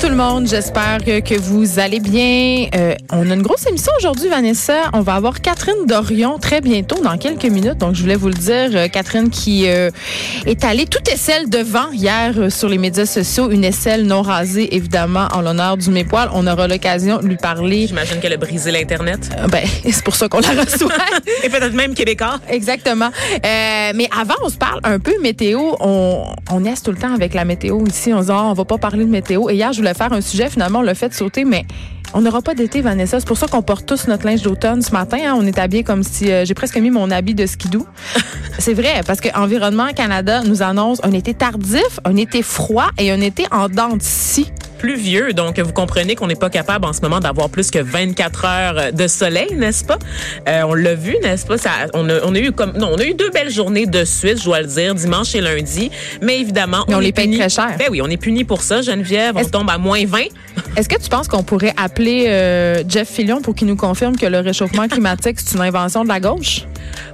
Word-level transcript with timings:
Tout 0.00 0.08
le 0.08 0.14
monde, 0.14 0.46
j'espère 0.46 0.98
que, 0.98 1.38
vous 1.38 1.78
allez 1.80 1.98
bien. 1.98 2.66
Euh, 2.74 2.94
on 3.10 3.28
a 3.30 3.34
une 3.34 3.42
grosse 3.42 3.66
émission 3.66 3.90
aujourd'hui, 3.98 4.28
Vanessa. 4.28 4.90
On 4.92 5.00
va 5.00 5.14
avoir 5.14 5.40
Catherine 5.40 5.86
Dorion 5.86 6.38
très 6.38 6.60
bientôt, 6.60 7.02
dans 7.02 7.16
quelques 7.18 7.46
minutes. 7.46 7.78
Donc, 7.78 7.94
je 7.96 8.02
voulais 8.02 8.14
vous 8.14 8.28
le 8.28 8.34
dire, 8.34 8.70
euh, 8.74 8.88
Catherine 8.88 9.30
qui 9.30 9.68
euh, 9.68 9.90
est 10.46 10.64
allée 10.64 10.86
tout 10.86 11.02
aisselle 11.10 11.48
devant 11.48 11.90
hier 11.90 12.34
euh, 12.36 12.50
sur 12.50 12.68
les 12.68 12.78
médias 12.78 13.06
sociaux, 13.06 13.50
une 13.50 13.64
aisselle 13.64 14.06
non 14.06 14.22
rasée, 14.22 14.74
évidemment, 14.76 15.26
en 15.32 15.40
l'honneur 15.40 15.76
du 15.76 15.90
Mépoil. 15.90 16.28
On 16.32 16.46
aura 16.46 16.68
l'occasion 16.68 17.18
de 17.18 17.26
lui 17.26 17.36
parler. 17.36 17.86
J'imagine 17.88 18.20
qu'elle 18.20 18.34
a 18.34 18.36
brisé 18.36 18.70
l'Internet. 18.70 19.30
Euh, 19.38 19.48
Ben, 19.48 19.66
c'est 19.84 20.04
pour 20.04 20.14
ça 20.14 20.28
qu'on 20.28 20.40
la 20.40 20.62
reçoit. 20.62 20.92
Et 21.42 21.48
peut-être 21.48 21.74
même 21.74 21.94
québécois. 21.94 22.38
Exactement. 22.48 23.10
Euh, 23.32 23.92
mais 23.94 24.08
avant, 24.16 24.34
on 24.44 24.48
se 24.48 24.56
parle 24.56 24.80
un 24.84 25.00
peu 25.00 25.14
météo. 25.20 25.60
On, 25.80 26.24
on 26.52 26.64
est 26.64 26.84
tout 26.84 26.92
le 26.92 26.98
temps 26.98 27.14
avec 27.14 27.34
la 27.34 27.44
météo 27.44 27.84
ici. 27.86 28.12
On 28.12 28.20
se 28.20 28.26
dit, 28.26 28.32
Ah, 28.32 28.44
on 28.44 28.52
va 28.52 28.64
pas 28.64 28.78
parler 28.78 29.04
de 29.04 29.10
météo. 29.10 29.48
Et 29.50 29.54
hier, 29.54 29.72
je 29.72 29.78
voulais 29.78 29.87
faire 29.94 30.12
un 30.12 30.20
sujet. 30.20 30.48
Finalement, 30.48 30.80
on 30.80 30.82
l'a 30.82 30.94
fait 30.94 31.12
sauter, 31.14 31.44
mais 31.44 31.64
on 32.14 32.20
n'aura 32.22 32.40
pas 32.42 32.54
d'été, 32.54 32.80
Vanessa. 32.80 33.20
C'est 33.20 33.26
pour 33.26 33.36
ça 33.36 33.46
qu'on 33.48 33.62
porte 33.62 33.86
tous 33.86 34.08
notre 34.08 34.24
linge 34.26 34.42
d'automne 34.42 34.82
ce 34.82 34.92
matin. 34.92 35.18
hein. 35.26 35.34
On 35.36 35.46
est 35.46 35.58
habillés 35.58 35.84
comme 35.84 36.02
si 36.02 36.30
euh, 36.30 36.44
j'ai 36.44 36.54
presque 36.54 36.78
mis 36.78 36.90
mon 36.90 37.10
habit 37.10 37.34
de 37.34 37.46
skidoo. 37.46 37.86
C'est 38.58 38.74
vrai, 38.74 39.02
parce 39.06 39.20
que 39.20 39.28
Environnement 39.36 39.88
Canada 39.94 40.42
nous 40.44 40.62
annonce 40.62 41.00
un 41.04 41.12
été 41.12 41.34
tardif, 41.34 42.00
un 42.04 42.16
été 42.16 42.42
froid 42.42 42.88
et 42.98 43.10
un 43.10 43.20
été 43.20 43.44
en 43.52 43.68
dents 43.68 43.96
de 43.96 44.02
scie. 44.02 44.50
Pluvieux, 44.78 45.32
donc 45.32 45.58
vous 45.58 45.72
comprenez 45.72 46.14
qu'on 46.14 46.28
n'est 46.28 46.36
pas 46.36 46.50
capable 46.50 46.84
en 46.86 46.92
ce 46.92 47.00
moment 47.00 47.20
d'avoir 47.20 47.48
plus 47.48 47.70
que 47.70 47.78
24 47.78 48.44
heures 48.44 48.92
de 48.92 49.06
soleil, 49.08 49.54
n'est-ce 49.54 49.84
pas? 49.84 49.98
Euh, 50.48 50.62
on 50.66 50.74
l'a 50.74 50.94
vu, 50.94 51.16
n'est-ce 51.22 51.46
pas? 51.46 51.58
Ça, 51.58 51.70
on, 51.94 52.08
a, 52.08 52.20
on 52.24 52.34
a 52.34 52.38
eu 52.38 52.52
comme 52.52 52.72
non, 52.76 52.90
on 52.92 52.98
a 52.98 53.04
eu 53.04 53.14
deux 53.14 53.30
belles 53.30 53.50
journées 53.50 53.86
de 53.86 54.04
suite, 54.04 54.38
je 54.38 54.44
dois 54.44 54.60
le 54.60 54.66
dire, 54.66 54.94
dimanche 54.94 55.34
et 55.34 55.40
lundi. 55.40 55.90
Mais 56.22 56.40
évidemment, 56.40 56.84
Mais 56.88 56.94
on 56.94 57.00
est 57.00 57.04
les 57.04 57.12
paye 57.12 57.36
très 57.36 57.48
cher. 57.48 57.74
Ben 57.78 57.88
oui, 57.90 58.00
on 58.02 58.08
est 58.08 58.16
puni 58.16 58.44
pour 58.44 58.62
ça, 58.62 58.82
Geneviève. 58.82 59.36
On 59.36 59.44
tombe 59.44 59.70
à 59.70 59.78
moins 59.78 60.04
20. 60.06 60.20
Est-ce 60.76 60.88
que 60.88 61.00
tu 61.00 61.08
penses 61.08 61.28
qu'on 61.28 61.42
pourrait 61.42 61.74
appeler 61.76 62.26
euh, 62.28 62.82
Jeff 62.88 63.08
Fillion 63.08 63.40
pour 63.40 63.54
qu'il 63.54 63.66
nous 63.66 63.76
confirme 63.76 64.16
que 64.16 64.26
le 64.26 64.38
réchauffement 64.38 64.86
climatique, 64.88 65.38
c'est 65.40 65.56
une 65.56 65.62
invention 65.62 66.04
de 66.04 66.08
la 66.08 66.20
gauche? 66.20 66.62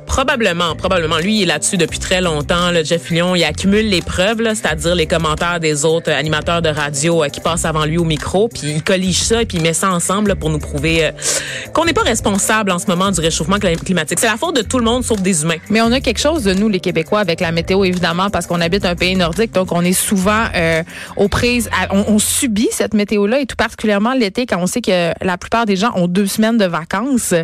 Probablement, 0.06 0.76
probablement. 0.76 1.18
Lui, 1.18 1.38
il 1.38 1.42
est 1.42 1.46
là-dessus 1.46 1.76
depuis 1.76 1.98
très 1.98 2.20
longtemps. 2.20 2.70
Le 2.70 2.84
Jeff 2.84 3.02
Fillion, 3.04 3.34
il 3.34 3.42
accumule 3.42 3.88
les 3.88 4.02
preuves, 4.02 4.38
c'est-à-dire 4.44 4.94
les 4.94 5.06
commentaires 5.06 5.58
des 5.60 5.84
autres 5.84 6.10
euh, 6.10 6.16
animateurs 6.18 6.62
de 6.62 6.68
radio 6.68 7.24
euh, 7.24 7.28
qui 7.28 7.40
passent 7.40 7.64
avant 7.64 7.84
lui 7.84 7.98
au 7.98 8.04
micro, 8.04 8.48
puis 8.48 8.60
il 8.76 8.82
collige 8.84 9.22
ça 9.22 9.42
et 9.42 9.46
puis 9.46 9.56
il 9.58 9.62
met 9.62 9.72
ça 9.72 9.90
ensemble 9.90 10.28
là, 10.28 10.36
pour 10.36 10.50
nous 10.50 10.58
prouver 10.58 11.06
euh, 11.06 11.10
qu'on 11.72 11.84
n'est 11.84 11.92
pas 11.94 12.02
responsable 12.02 12.70
en 12.70 12.78
ce 12.78 12.86
moment 12.86 13.10
du 13.10 13.20
réchauffement 13.20 13.56
clim- 13.56 13.82
climatique. 13.82 14.18
C'est 14.20 14.26
la 14.28 14.36
faute 14.36 14.56
de 14.56 14.62
tout 14.62 14.78
le 14.78 14.84
monde 14.84 15.02
sauf 15.04 15.20
des 15.20 15.42
humains. 15.42 15.56
Mais 15.70 15.80
on 15.80 15.90
a 15.90 16.00
quelque 16.00 16.20
chose 16.20 16.44
de 16.44 16.52
nous, 16.54 16.68
les 16.68 16.80
Québécois, 16.80 17.20
avec 17.20 17.40
la 17.40 17.50
météo, 17.50 17.82
évidemment, 17.84 18.30
parce 18.30 18.46
qu'on 18.46 18.60
habite 18.60 18.84
un 18.84 18.94
pays 18.94 19.16
nordique, 19.16 19.52
donc 19.52 19.72
on 19.72 19.82
est 19.82 19.92
souvent 19.94 20.44
euh, 20.54 20.82
aux 21.16 21.28
prises, 21.28 21.68
à- 21.72 21.94
on, 21.94 22.04
on 22.14 22.18
subit 22.18 22.68
cette 22.70 22.94
météo-là, 22.94 23.40
et 23.40 23.46
tout 23.46 23.56
particulièrement 23.56 24.12
l'été, 24.12 24.46
quand 24.46 24.58
on 24.60 24.66
sait 24.66 24.82
que 24.82 25.12
la 25.24 25.38
plupart 25.38 25.64
des 25.66 25.76
gens 25.76 25.92
ont 25.96 26.06
deux 26.08 26.26
semaines 26.26 26.58
de 26.58 26.66
vacances. 26.66 27.34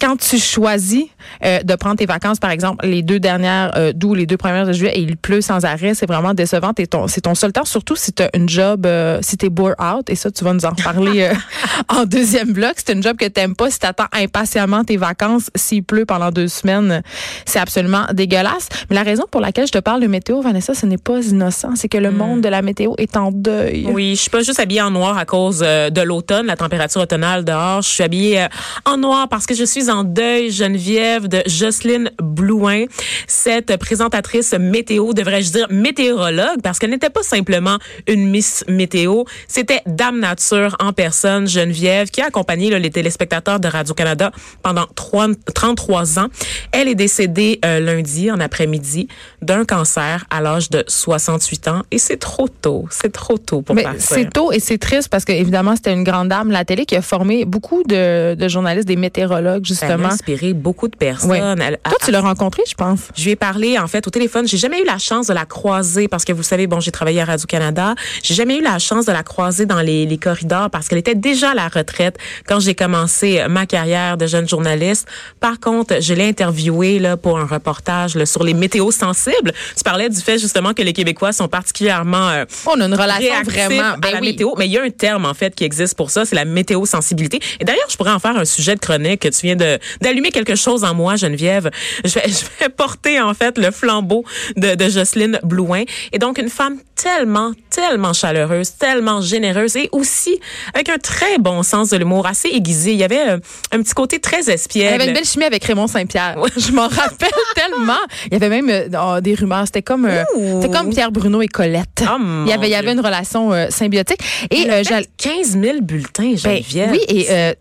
Quand 0.00 0.16
tu 0.16 0.38
choisis 0.38 1.04
euh, 1.44 1.58
de 1.74 1.78
prendre 1.78 1.96
tes 1.96 2.06
vacances, 2.06 2.38
par 2.38 2.50
exemple, 2.50 2.86
les 2.86 3.02
deux 3.02 3.18
dernières 3.20 3.72
euh, 3.76 3.92
d'août, 3.92 4.14
les 4.14 4.26
deux 4.26 4.36
premières 4.36 4.66
de 4.66 4.72
juillet, 4.72 4.92
et 4.94 5.00
il 5.00 5.16
pleut 5.16 5.40
sans 5.40 5.64
arrêt, 5.64 5.94
c'est 5.94 6.06
vraiment 6.06 6.34
décevant. 6.34 6.72
Ton- 6.90 7.08
C'est 7.08 7.20
ton, 7.22 7.34
seul 7.34 7.52
temps, 7.52 7.64
surtout 7.64 7.96
si 7.96 8.12
tu 8.12 8.22
as 8.22 8.30
une 8.36 8.48
job, 8.48 8.86
euh, 8.86 9.18
si 9.22 9.36
tu 9.36 9.46
es 9.46 9.48
bore 9.48 9.74
out, 9.80 10.08
et 10.08 10.14
ça, 10.14 10.30
tu 10.30 10.44
vas 10.44 10.52
nous 10.52 10.64
en 10.64 10.70
reparler 10.70 11.22
euh, 11.22 11.34
en 11.88 12.04
deuxième 12.04 12.52
bloc. 12.52 12.72
C'est 12.76 12.92
une 12.92 13.02
job 13.02 13.16
que 13.16 13.26
t'aimes 13.26 13.54
pas, 13.56 13.70
si 13.70 13.78
t'attends 13.78 14.06
impatiemment 14.12 14.84
tes 14.84 14.96
vacances, 14.96 15.50
s'il 15.54 15.82
pleut 15.84 16.04
pendant 16.06 16.30
deux 16.30 16.48
semaines, 16.48 17.02
c'est 17.46 17.58
absolument 17.58 18.06
dégueulasse. 18.12 18.68
Mais 18.90 18.96
la 18.96 19.02
raison 19.02 19.24
pour 19.30 19.40
laquelle 19.40 19.66
je 19.66 19.72
te 19.72 19.78
parle 19.78 20.00
de 20.00 20.06
météo, 20.06 20.40
Vanessa, 20.40 20.74
ce 20.74 20.86
n'est 20.86 20.98
pas 20.98 21.20
innocent. 21.20 21.74
C'est 21.76 21.88
que 21.88 21.98
le 21.98 22.10
monde 22.10 22.40
de 22.40 22.48
la 22.48 22.62
météo 22.62 22.92
est 22.98 23.16
en 23.16 23.30
deuil. 23.32 23.86
Oui, 23.90 24.14
je 24.14 24.20
suis 24.22 24.30
pas 24.30 24.42
juste 24.42 24.60
habillée 24.60 24.82
en 24.82 24.90
noir 24.90 25.16
à 25.18 25.24
cause 25.24 25.62
euh, 25.64 25.90
de 25.90 26.00
l'automne, 26.00 26.46
la 26.46 26.56
température 26.56 27.00
automnale 27.00 27.44
dehors. 27.44 27.82
Je 27.82 27.88
suis 27.88 28.02
habillée 28.04 28.46
en 28.84 28.96
noir 28.96 29.28
parce 29.28 29.46
que 29.46 29.54
je 29.54 29.64
suis 29.64 29.90
en 29.90 30.04
deuil, 30.04 30.50
Geneviève, 30.50 31.28
de 31.28 31.42
Jocelyne 31.68 32.10
Blouin, 32.22 32.84
cette 33.26 33.74
présentatrice 33.78 34.52
météo, 34.52 35.14
devrais-je 35.14 35.50
dire 35.50 35.66
météorologue, 35.70 36.60
parce 36.62 36.78
qu'elle 36.78 36.90
n'était 36.90 37.08
pas 37.08 37.22
simplement 37.22 37.78
une 38.06 38.28
Miss 38.28 38.64
Météo, 38.68 39.24
c'était 39.48 39.80
Dame 39.86 40.20
Nature 40.20 40.76
en 40.78 40.92
personne, 40.92 41.48
Geneviève, 41.48 42.10
qui 42.10 42.20
a 42.20 42.26
accompagné 42.26 42.68
là, 42.68 42.78
les 42.78 42.90
téléspectateurs 42.90 43.60
de 43.60 43.68
Radio-Canada 43.68 44.30
pendant 44.62 44.84
trois- 44.94 45.28
33 45.54 46.18
ans. 46.18 46.26
Elle 46.72 46.88
est 46.88 46.94
décédée 46.94 47.60
euh, 47.64 47.80
lundi 47.80 48.30
en 48.30 48.40
après-midi 48.40 49.08
d'un 49.40 49.64
cancer 49.64 50.26
à 50.28 50.42
l'âge 50.42 50.68
de 50.68 50.84
68 50.86 51.68
ans 51.68 51.82
et 51.90 51.98
c'est 51.98 52.18
trop 52.18 52.46
tôt, 52.48 52.86
c'est 52.90 53.10
trop 53.12 53.38
tôt 53.38 53.62
pour 53.62 53.74
Mais 53.74 53.84
c'est 53.98 54.30
tôt 54.30 54.52
et 54.52 54.60
c'est 54.60 54.76
triste 54.78 55.08
parce 55.08 55.24
que 55.24 55.32
évidemment 55.32 55.76
c'était 55.76 55.94
une 55.94 56.04
grande 56.04 56.28
dame 56.28 56.50
la 56.50 56.66
télé 56.66 56.84
qui 56.84 56.96
a 56.96 57.02
formé 57.02 57.46
beaucoup 57.46 57.82
de, 57.84 58.34
de 58.34 58.48
journalistes, 58.48 58.86
des 58.88 58.96
météorologues 58.96 59.64
justement. 59.64 60.08
a 60.08 60.12
inspiré 60.12 60.52
beaucoup 60.52 60.88
de 60.88 60.96
personnes. 60.96 61.30
Elle- 61.58 61.78
Toi 61.84 61.98
tu 62.04 62.10
l'as 62.10 62.20
rencontré, 62.20 62.62
je 62.68 62.74
pense. 62.74 63.00
Je 63.16 63.24
lui 63.24 63.30
ai 63.32 63.36
parlé 63.36 63.78
en 63.78 63.86
fait 63.86 64.06
au 64.06 64.10
téléphone. 64.10 64.46
J'ai 64.48 64.56
jamais 64.56 64.80
eu 64.80 64.84
la 64.84 64.98
chance 64.98 65.26
de 65.28 65.34
la 65.34 65.44
croiser 65.44 66.08
parce 66.08 66.24
que 66.24 66.32
vous 66.32 66.42
savez, 66.42 66.66
bon, 66.66 66.80
j'ai 66.80 66.90
travaillé 66.90 67.20
à 67.20 67.24
Radio 67.24 67.46
Canada. 67.46 67.94
J'ai 68.22 68.34
jamais 68.34 68.56
eu 68.56 68.62
la 68.62 68.78
chance 68.78 69.06
de 69.06 69.12
la 69.12 69.22
croiser 69.22 69.66
dans 69.66 69.80
les, 69.80 70.06
les 70.06 70.18
corridors 70.18 70.70
parce 70.70 70.88
qu'elle 70.88 70.98
était 70.98 71.14
déjà 71.14 71.50
à 71.50 71.54
la 71.54 71.68
retraite 71.68 72.16
quand 72.46 72.60
j'ai 72.60 72.74
commencé 72.74 73.40
euh, 73.40 73.48
ma 73.48 73.66
carrière 73.66 74.16
de 74.16 74.26
jeune 74.26 74.48
journaliste. 74.48 75.06
Par 75.40 75.60
contre, 75.60 76.00
je 76.00 76.14
l'ai 76.14 76.28
interviewée 76.28 76.98
là 76.98 77.16
pour 77.16 77.38
un 77.38 77.46
reportage 77.46 78.14
là, 78.14 78.26
sur 78.26 78.44
les 78.44 78.54
météos 78.54 78.90
sensibles. 78.90 79.52
Tu 79.76 79.82
parlais 79.84 80.08
du 80.08 80.20
fait 80.20 80.38
justement 80.38 80.72
que 80.74 80.82
les 80.82 80.92
Québécois 80.92 81.32
sont 81.32 81.48
particulièrement 81.48 82.28
euh, 82.30 82.44
On 82.66 82.80
a 82.80 82.84
une 82.86 82.94
relation 82.94 83.42
vraiment. 83.44 83.92
à 83.92 83.96
Ben 83.96 84.10
la 84.12 84.20
oui. 84.20 84.28
météo, 84.28 84.50
mais 84.58 84.66
il 84.66 84.72
y 84.72 84.78
a 84.78 84.82
un 84.82 84.90
terme 84.90 85.24
en 85.26 85.34
fait 85.34 85.54
qui 85.54 85.64
existe 85.64 85.96
pour 85.96 86.10
ça, 86.10 86.24
c'est 86.24 86.34
la 86.36 86.44
météo 86.44 86.84
sensibilité. 86.86 87.40
Et 87.60 87.64
d'ailleurs, 87.64 87.86
je 87.88 87.96
pourrais 87.96 88.12
en 88.12 88.18
faire 88.18 88.36
un 88.36 88.44
sujet 88.44 88.74
de 88.74 88.80
chronique. 88.80 89.20
Tu 89.20 89.46
viens 89.46 89.56
de 89.56 89.78
d'allumer 90.00 90.30
quelque 90.30 90.54
chose 90.54 90.84
en 90.84 90.94
moi, 90.94 91.16
Geneviève. 91.36 91.70
Je 92.04 92.18
vais, 92.18 92.68
porter 92.68 93.20
en 93.20 93.34
fait 93.34 93.58
le 93.58 93.70
flambeau 93.70 94.24
de, 94.56 94.74
de 94.74 94.88
Jocelyne 94.88 95.38
Blouin. 95.42 95.84
Et 96.12 96.18
donc 96.18 96.38
une 96.38 96.48
femme 96.48 96.78
tellement, 96.94 97.52
tellement 97.70 98.12
chaleureuse, 98.12 98.72
tellement 98.76 99.20
généreuse 99.20 99.76
et 99.76 99.88
aussi 99.92 100.38
avec 100.74 100.88
un 100.88 100.98
très 100.98 101.38
bon 101.38 101.62
sens 101.62 101.90
de 101.90 101.96
l'humour, 101.96 102.26
assez 102.26 102.48
aiguisé. 102.48 102.92
Il 102.92 102.98
y 102.98 103.04
avait 103.04 103.28
euh, 103.28 103.38
un 103.72 103.82
petit 103.82 103.94
côté 103.94 104.20
très 104.20 104.50
espiègle. 104.50 104.88
Elle 104.94 105.00
avait 105.00 105.08
une 105.08 105.14
belle 105.14 105.24
chimie 105.24 105.44
avec 105.44 105.64
Raymond 105.64 105.86
Saint-Pierre. 105.86 106.36
Je 106.56 106.72
m'en 106.72 106.88
rappelle 106.88 107.28
tellement. 107.54 107.98
Il 108.26 108.32
y 108.32 108.36
avait 108.36 108.48
même 108.48 108.70
euh, 108.70 108.88
oh, 109.16 109.20
des 109.20 109.34
rumeurs. 109.34 109.64
C'était 109.66 109.82
comme, 109.82 110.06
euh, 110.06 110.22
c'était 110.60 110.76
comme 110.76 110.90
Pierre 110.90 111.10
Bruno 111.12 111.42
et 111.42 111.48
Colette. 111.48 112.02
Oh, 112.02 112.16
il 112.46 112.48
y 112.48 112.52
avait, 112.52 112.68
il 112.68 112.72
y 112.72 112.74
avait 112.74 112.92
une 112.92 113.00
relation 113.00 113.52
euh, 113.52 113.66
symbiotique. 113.70 114.20
Et 114.50 114.62
Elle 114.62 114.70
a 114.70 114.74
euh, 114.74 114.76
fait 114.78 114.84
j'allais- 114.84 115.08
15 115.16 115.58
000 115.60 115.78
bulletins, 115.82 116.34
Ben, 116.42 116.56
Geneviève. 116.62 116.90
oui, 116.92 117.00
et 117.08 117.54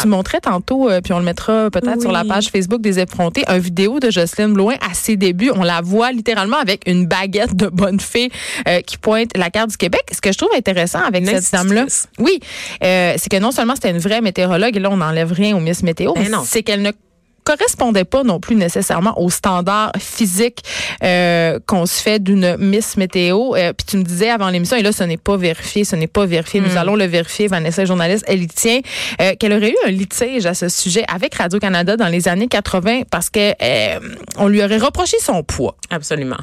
tu, 0.00 0.06
montrais 0.06 0.40
tantôt, 0.40 0.88
puis 1.02 1.12
on 1.12 1.18
le 1.18 1.24
mettra 1.24 1.70
peut-être 1.70 2.00
sur 2.00 2.12
la 2.12 2.24
page 2.24 2.48
Facebook 2.48 2.80
des 2.80 2.98
effrontés, 2.98 3.44
un 3.46 3.58
vidéo 3.58 4.00
de 4.00 4.10
Jocelyne 4.10 4.52
Blouin 4.52 4.74
à 4.80 4.94
ses 4.94 5.16
débuts. 5.16 5.50
On 5.54 5.62
la 5.62 5.80
voit 5.80 6.12
littéralement 6.12 6.56
avec 6.58 6.82
une 6.86 7.06
baguette 7.06 7.54
de 7.56 7.66
bonne 7.66 8.00
fée 8.00 8.30
euh, 8.68 8.80
qui 8.80 8.98
pointe 8.98 9.36
la 9.36 9.50
carte 9.50 9.70
du 9.70 9.76
Québec. 9.76 10.02
Ce 10.12 10.20
que 10.20 10.32
je 10.32 10.38
trouve 10.38 10.50
intéressant 10.56 11.00
avec 11.00 11.26
cette 11.26 11.52
dame-là, 11.52 11.86
oui, 12.18 12.40
euh, 12.82 13.14
c'est 13.16 13.30
que 13.30 13.38
non 13.38 13.50
seulement 13.50 13.74
c'était 13.74 13.90
une 13.90 13.98
vraie 13.98 14.20
météorologue, 14.20 14.76
et 14.76 14.80
là 14.80 14.90
on 14.90 14.96
n'enlève 14.96 15.32
rien 15.32 15.56
au 15.56 15.60
Miss 15.60 15.82
Météo, 15.82 16.12
Ben 16.14 16.28
c'est 16.44 16.62
qu'elle 16.62 16.82
ne 16.82 16.92
correspondait 17.44 18.04
pas 18.04 18.22
non 18.22 18.40
plus 18.40 18.54
nécessairement 18.54 19.20
aux 19.20 19.30
standards 19.30 19.92
physiques 19.98 20.60
euh, 21.02 21.58
qu'on 21.66 21.86
se 21.86 22.00
fait 22.00 22.22
d'une 22.22 22.56
Miss 22.58 22.96
Météo. 22.96 23.56
Euh, 23.56 23.72
Puis 23.72 23.84
tu 23.84 23.96
me 23.96 24.04
disais 24.04 24.30
avant 24.30 24.48
l'émission, 24.48 24.76
et 24.76 24.82
là, 24.82 24.92
ce 24.92 25.02
n'est 25.02 25.16
pas 25.16 25.36
vérifié, 25.36 25.84
ce 25.84 25.96
n'est 25.96 26.06
pas 26.06 26.24
vérifié. 26.24 26.60
Hmm. 26.60 26.68
Nous 26.68 26.76
allons 26.76 26.94
le 26.94 27.04
vérifier. 27.04 27.48
Vanessa, 27.48 27.84
journaliste, 27.84 28.24
elle 28.28 28.42
y 28.42 28.46
tient. 28.46 28.80
euh, 29.20 29.34
qu'elle 29.34 29.52
aurait 29.52 29.70
eu 29.70 29.76
un 29.86 29.90
litige 29.90 30.46
à 30.46 30.54
ce 30.54 30.68
sujet 30.68 31.04
avec 31.12 31.34
Radio-Canada 31.34 31.96
dans 31.96 32.08
les 32.08 32.28
années 32.28 32.48
80 32.48 33.02
parce 33.10 33.28
que 33.28 33.52
on 34.38 34.46
lui 34.46 34.62
aurait 34.62 34.78
reproché 34.78 35.16
son 35.18 35.42
poids. 35.42 35.76
Absolument. 35.90 36.38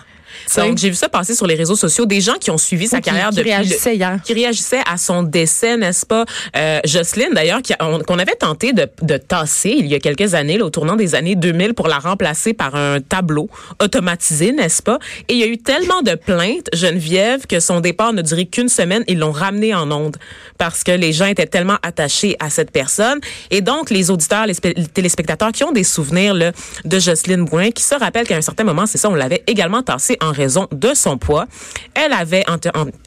Donc, 0.57 0.77
j'ai 0.77 0.89
vu 0.89 0.95
ça 0.95 1.09
passer 1.09 1.35
sur 1.35 1.47
les 1.47 1.55
réseaux 1.55 1.75
sociaux. 1.75 2.05
Des 2.05 2.21
gens 2.21 2.35
qui 2.39 2.51
ont 2.51 2.57
suivi 2.57 2.87
sa 2.87 2.97
Ou 2.97 2.99
qui- 3.01 3.05
carrière 3.05 3.29
qui 3.29 3.35
depuis 3.37 3.49
le- 3.49 3.55
réagissaient 3.55 3.95
hier. 3.95 4.19
qui 4.23 4.33
réagissaient 4.33 4.81
à 4.89 4.97
son 4.97 5.23
décès, 5.23 5.77
n'est-ce 5.77 6.05
pas? 6.05 6.25
Euh, 6.55 6.79
Jocelyne, 6.85 7.29
d'ailleurs, 7.33 7.59
qu'on 8.07 8.19
avait 8.19 8.35
tenté 8.35 8.73
de, 8.73 8.87
de 9.01 9.17
tasser 9.17 9.69
il 9.77 9.87
y 9.87 9.95
a 9.95 9.99
quelques 9.99 10.33
années, 10.33 10.57
là, 10.57 10.65
au 10.65 10.69
tournant 10.69 10.95
des 10.95 11.15
années 11.15 11.35
2000, 11.35 11.73
pour 11.73 11.87
la 11.87 11.99
remplacer 11.99 12.53
par 12.53 12.75
un 12.75 12.99
tableau 13.01 13.49
automatisé, 13.81 14.51
n'est-ce 14.51 14.81
pas? 14.81 14.99
Et 15.27 15.33
il 15.33 15.39
y 15.39 15.43
a 15.43 15.47
eu 15.47 15.57
tellement 15.57 16.01
de 16.01 16.15
plaintes, 16.15 16.67
Geneviève, 16.73 17.45
que 17.47 17.59
son 17.59 17.79
départ 17.79 18.13
ne 18.13 18.21
durait 18.21 18.45
qu'une 18.45 18.69
semaine. 18.69 19.03
Ils 19.07 19.19
l'ont 19.19 19.31
ramené 19.31 19.73
en 19.73 19.91
onde 19.91 20.17
parce 20.57 20.83
que 20.83 20.91
les 20.91 21.13
gens 21.13 21.25
étaient 21.25 21.45
tellement 21.47 21.77
attachés 21.83 22.35
à 22.39 22.49
cette 22.49 22.71
personne. 22.71 23.19
Et 23.51 23.61
donc, 23.61 23.89
les 23.89 24.09
auditeurs, 24.11 24.45
les 24.45 24.55
téléspectateurs 24.55 25.51
qui 25.51 25.63
ont 25.63 25.71
des 25.71 25.83
souvenirs 25.83 26.33
là, 26.33 26.51
de 26.85 26.99
Jocelyne 26.99 27.45
Bouin, 27.45 27.71
qui 27.71 27.83
se 27.83 27.95
rappellent 27.95 28.27
qu'à 28.27 28.35
un 28.37 28.41
certain 28.41 28.63
moment, 28.63 28.85
c'est 28.85 28.97
ça, 28.97 29.09
on 29.09 29.15
l'avait 29.15 29.43
également 29.47 29.81
tassé 29.83 30.17
en 30.21 30.28
raison 30.31 30.67
de 30.71 30.93
son 30.93 31.17
poids. 31.17 31.45
Elle 31.93 32.13
avait 32.13 32.43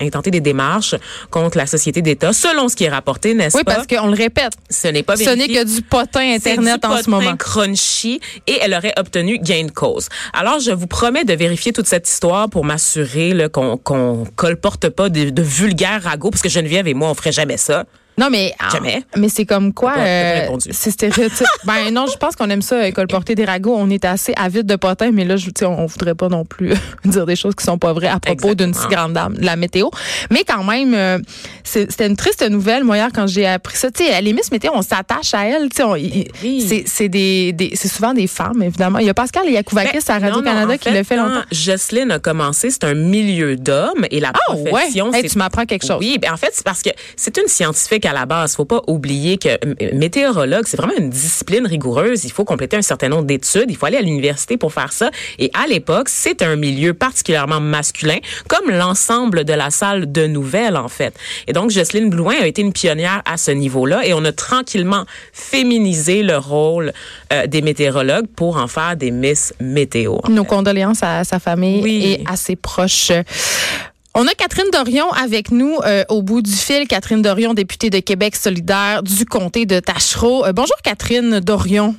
intenté 0.01 0.31
des 0.31 0.41
démarches 0.41 0.95
contre 1.31 1.57
la 1.59 1.67
société 1.67 2.03
d'État, 2.03 2.33
selon 2.33 2.69
ce 2.69 2.77
qui 2.77 2.85
est 2.85 2.89
rapporté, 2.91 3.35
n'est-ce 3.35 3.53
pas? 3.53 3.59
Oui, 3.59 3.65
parce 3.65 3.87
qu'on 3.87 4.09
le 4.09 4.15
répète. 4.17 4.53
Ce 4.71 4.89
n'est 4.89 5.03
pas 5.03 5.17
Ce 5.17 5.31
n'est 5.31 5.49
que 5.49 5.65
du 5.65 5.83
potin 5.83 6.35
Internet 6.35 6.85
en 6.85 6.97
ce 7.03 7.11
moment. 7.11 7.37
crunchy 7.37 8.21
et 8.47 8.59
elle 8.61 8.75
aurait 8.75 8.95
obtenu 8.99 9.39
gain 9.39 9.65
de 9.67 9.71
cause. 9.71 10.09
Alors, 10.33 10.61
je 10.61 10.71
vous 10.71 10.87
promets 10.87 11.25
de 11.25 11.35
vérifier 11.35 11.73
toute 11.73 11.87
cette 11.87 12.09
histoire 12.09 12.49
pour 12.49 12.65
m'assurer 12.65 13.35
qu'on 13.53 13.77
qu'on 13.77 14.27
colporte 14.37 14.89
pas 14.89 15.09
de, 15.09 15.31
de 15.31 15.43
vulgaires 15.43 16.03
ragots, 16.03 16.31
parce 16.31 16.43
que 16.43 16.49
Geneviève 16.49 16.87
et 16.89 16.95
moi, 16.95 17.09
on 17.11 17.15
ferait 17.15 17.33
jamais 17.33 17.57
ça. 17.57 17.85
Non, 18.19 18.29
mais. 18.31 18.53
Ah, 18.59 18.69
Jamais. 18.73 19.05
Mais 19.17 19.29
c'est 19.29 19.47
comme 19.47 19.73
quoi. 19.73 19.95
Euh, 19.99 20.47
c'est 20.71 20.91
stéréotype. 20.91 21.47
ben 21.65 21.91
non, 21.93 22.07
je 22.07 22.17
pense 22.17 22.37
qu'on 22.37 22.51
aime 22.51 22.63
ça, 22.63 22.91
colporter 22.93 23.35
des 23.35 23.45
ragots. 23.45 23.75
On 23.77 23.89
est 23.91 24.05
assez 24.05 24.35
avide 24.37 24.67
de 24.67 24.77
potins, 24.77 25.11
mais 25.13 25.25
là, 25.25 25.37
je, 25.37 25.51
on, 25.63 25.67
on 25.67 25.87
voudrait 25.87 26.15
pas 26.15 26.29
non 26.29 26.45
plus 26.45 26.75
dire 27.05 27.27
des 27.27 27.37
choses 27.37 27.55
qui 27.55 27.65
sont 27.65 27.79
pas 27.79 27.93
vraies 27.93 28.09
à 28.09 28.21
propos 28.21 28.55
d'une 28.55 28.75
si 28.75 28.87
grande 28.89 29.15
dame, 29.15 29.35
la 29.39 29.57
météo. 29.57 29.89
Mais 30.31 30.45
quand 30.45 30.65
même, 30.65 30.95
euh, 30.95 31.19
c'était 31.65 32.07
une 32.07 32.17
triste 32.17 32.49
nouvelle, 32.49 32.85
moi, 32.85 32.97
hier, 32.97 33.09
quand 33.15 33.27
j'ai 33.27 33.47
appris 33.47 33.77
ça. 33.77 33.91
Tu 33.91 34.05
sais, 34.05 34.13
à 34.13 34.21
Miss 34.21 34.51
Météo, 34.51 34.73
on 34.75 34.83
s'attache 34.83 35.35
à 35.35 35.47
elle. 35.47 35.69
Tu 35.69 35.83
sais, 36.61 36.85
c'est 36.87 37.09
des, 37.09 37.73
souvent 37.75 38.15
des 38.15 38.27
femmes, 38.27 38.63
évidemment. 38.63 38.99
Il 38.99 39.07
y 39.07 39.11
a 39.11 39.15
Pascal 39.15 39.49
Yakouvakis 39.49 39.99
ben, 40.07 40.15
à 40.15 40.19
Radio-Canada 40.19 40.79
qui 40.79 40.91
le 40.91 41.03
fait 41.03 41.17
longtemps. 41.17 41.43
Jocelyne 41.51 42.11
a 42.11 42.19
commencé, 42.19 42.71
c'est 42.71 42.85
un 42.85 42.95
milieu 42.95 43.57
d'hommes 43.57 44.07
et 44.11 44.21
la 44.21 44.33
ah, 44.35 44.55
profession. 44.55 45.11
Ouais. 45.11 45.23
tu 45.23 45.39
m'apprends 45.39 45.65
quelque 45.65 45.87
chose. 45.87 45.99
Oui, 45.99 46.19
ben 46.21 46.33
en 46.33 46.37
fait, 46.37 46.51
c'est 46.53 46.65
parce 46.65 46.83
que 46.83 46.91
c'est 47.17 47.37
une 47.39 47.49
scientifique 47.49 48.02
à 48.05 48.13
la 48.13 48.27
base. 48.27 48.55
Faut 48.57 48.65
pas 48.65 48.83
oublier 48.87 49.39
que 49.39 49.49
météorologue, 49.95 50.65
c'est 50.67 50.77
vraiment 50.77 50.97
une 50.99 51.11
discipline 51.11 51.67
rigoureuse. 51.67 52.25
Il 52.25 52.33
faut 52.33 52.45
compléter 52.45 52.77
un 52.77 52.83
certain 52.83 53.09
nombre 53.09 53.25
d'études. 53.25 53.67
Il 53.69 53.77
faut 53.77 53.87
aller 53.87 53.99
à 53.99 54.03
l'université 54.03 54.57
pour 54.57 54.73
faire 54.73 54.93
ça. 54.93 55.11
Et 55.39 55.51
à 55.55 55.67
l'époque, 55.67 56.09
c'est 56.09 56.43
un 56.43 56.57
milieu 56.57 56.95
particulièrement 56.95 57.61
masculin, 57.61 58.19
comme 58.49 58.71
l'ensemble 58.71 59.45
de 59.45 59.53
la 59.53 59.71
salle 59.71 60.11
de 60.11 60.27
nouvelles, 60.27 60.77
en 60.77 60.89
fait. 60.89 61.15
Et 61.47 61.53
donc, 61.53 61.71
Jocelyne 61.71 62.11
Blouin 62.11 62.35
a 62.41 62.47
été 62.47 62.63
une 62.63 62.73
pionnière 62.73 63.23
à 63.25 63.37
ce 63.37 63.51
niveau-là 63.51 64.07
et 64.07 64.15
on 64.15 64.25
a 64.25 64.33
tranquillement 64.33 65.05
féminisé 65.33 66.23
le 66.23 66.37
rôle 66.37 66.93
euh, 67.33 67.47
des 67.47 67.63
météorologues 67.63 68.27
pour 68.35 68.57
en 68.57 68.69
faire 68.69 68.97
des 68.97 69.11
Miss 69.11 69.55
Météo. 69.61 70.19
Nos 70.29 70.45
condoléances 70.45 71.03
à 71.03 71.25
sa 71.25 71.39
famille 71.39 72.13
et 72.13 72.25
à 72.27 72.37
ses 72.37 72.57
proches. 72.57 73.13
On 74.15 74.27
a 74.27 74.35
Catherine 74.35 74.67
Dorion 74.71 75.11
avec 75.13 75.51
nous 75.51 75.79
euh, 75.87 76.05
au 76.11 76.21
bout 76.21 76.43
du 76.43 76.53
fil. 76.53 76.87
Catherine 76.87 77.23
Dorion, 77.23 77.55
députée 77.55 77.89
de 77.89 77.99
Québec 77.99 78.37
solidaire 78.37 79.03
du 79.03 79.25
comté 79.25 79.65
de 79.65 79.81
Tachereau. 79.81 80.45
Euh, 80.45 80.53
bonjour 80.53 80.77
Catherine 80.83 81.41
Dorion. 81.41 81.95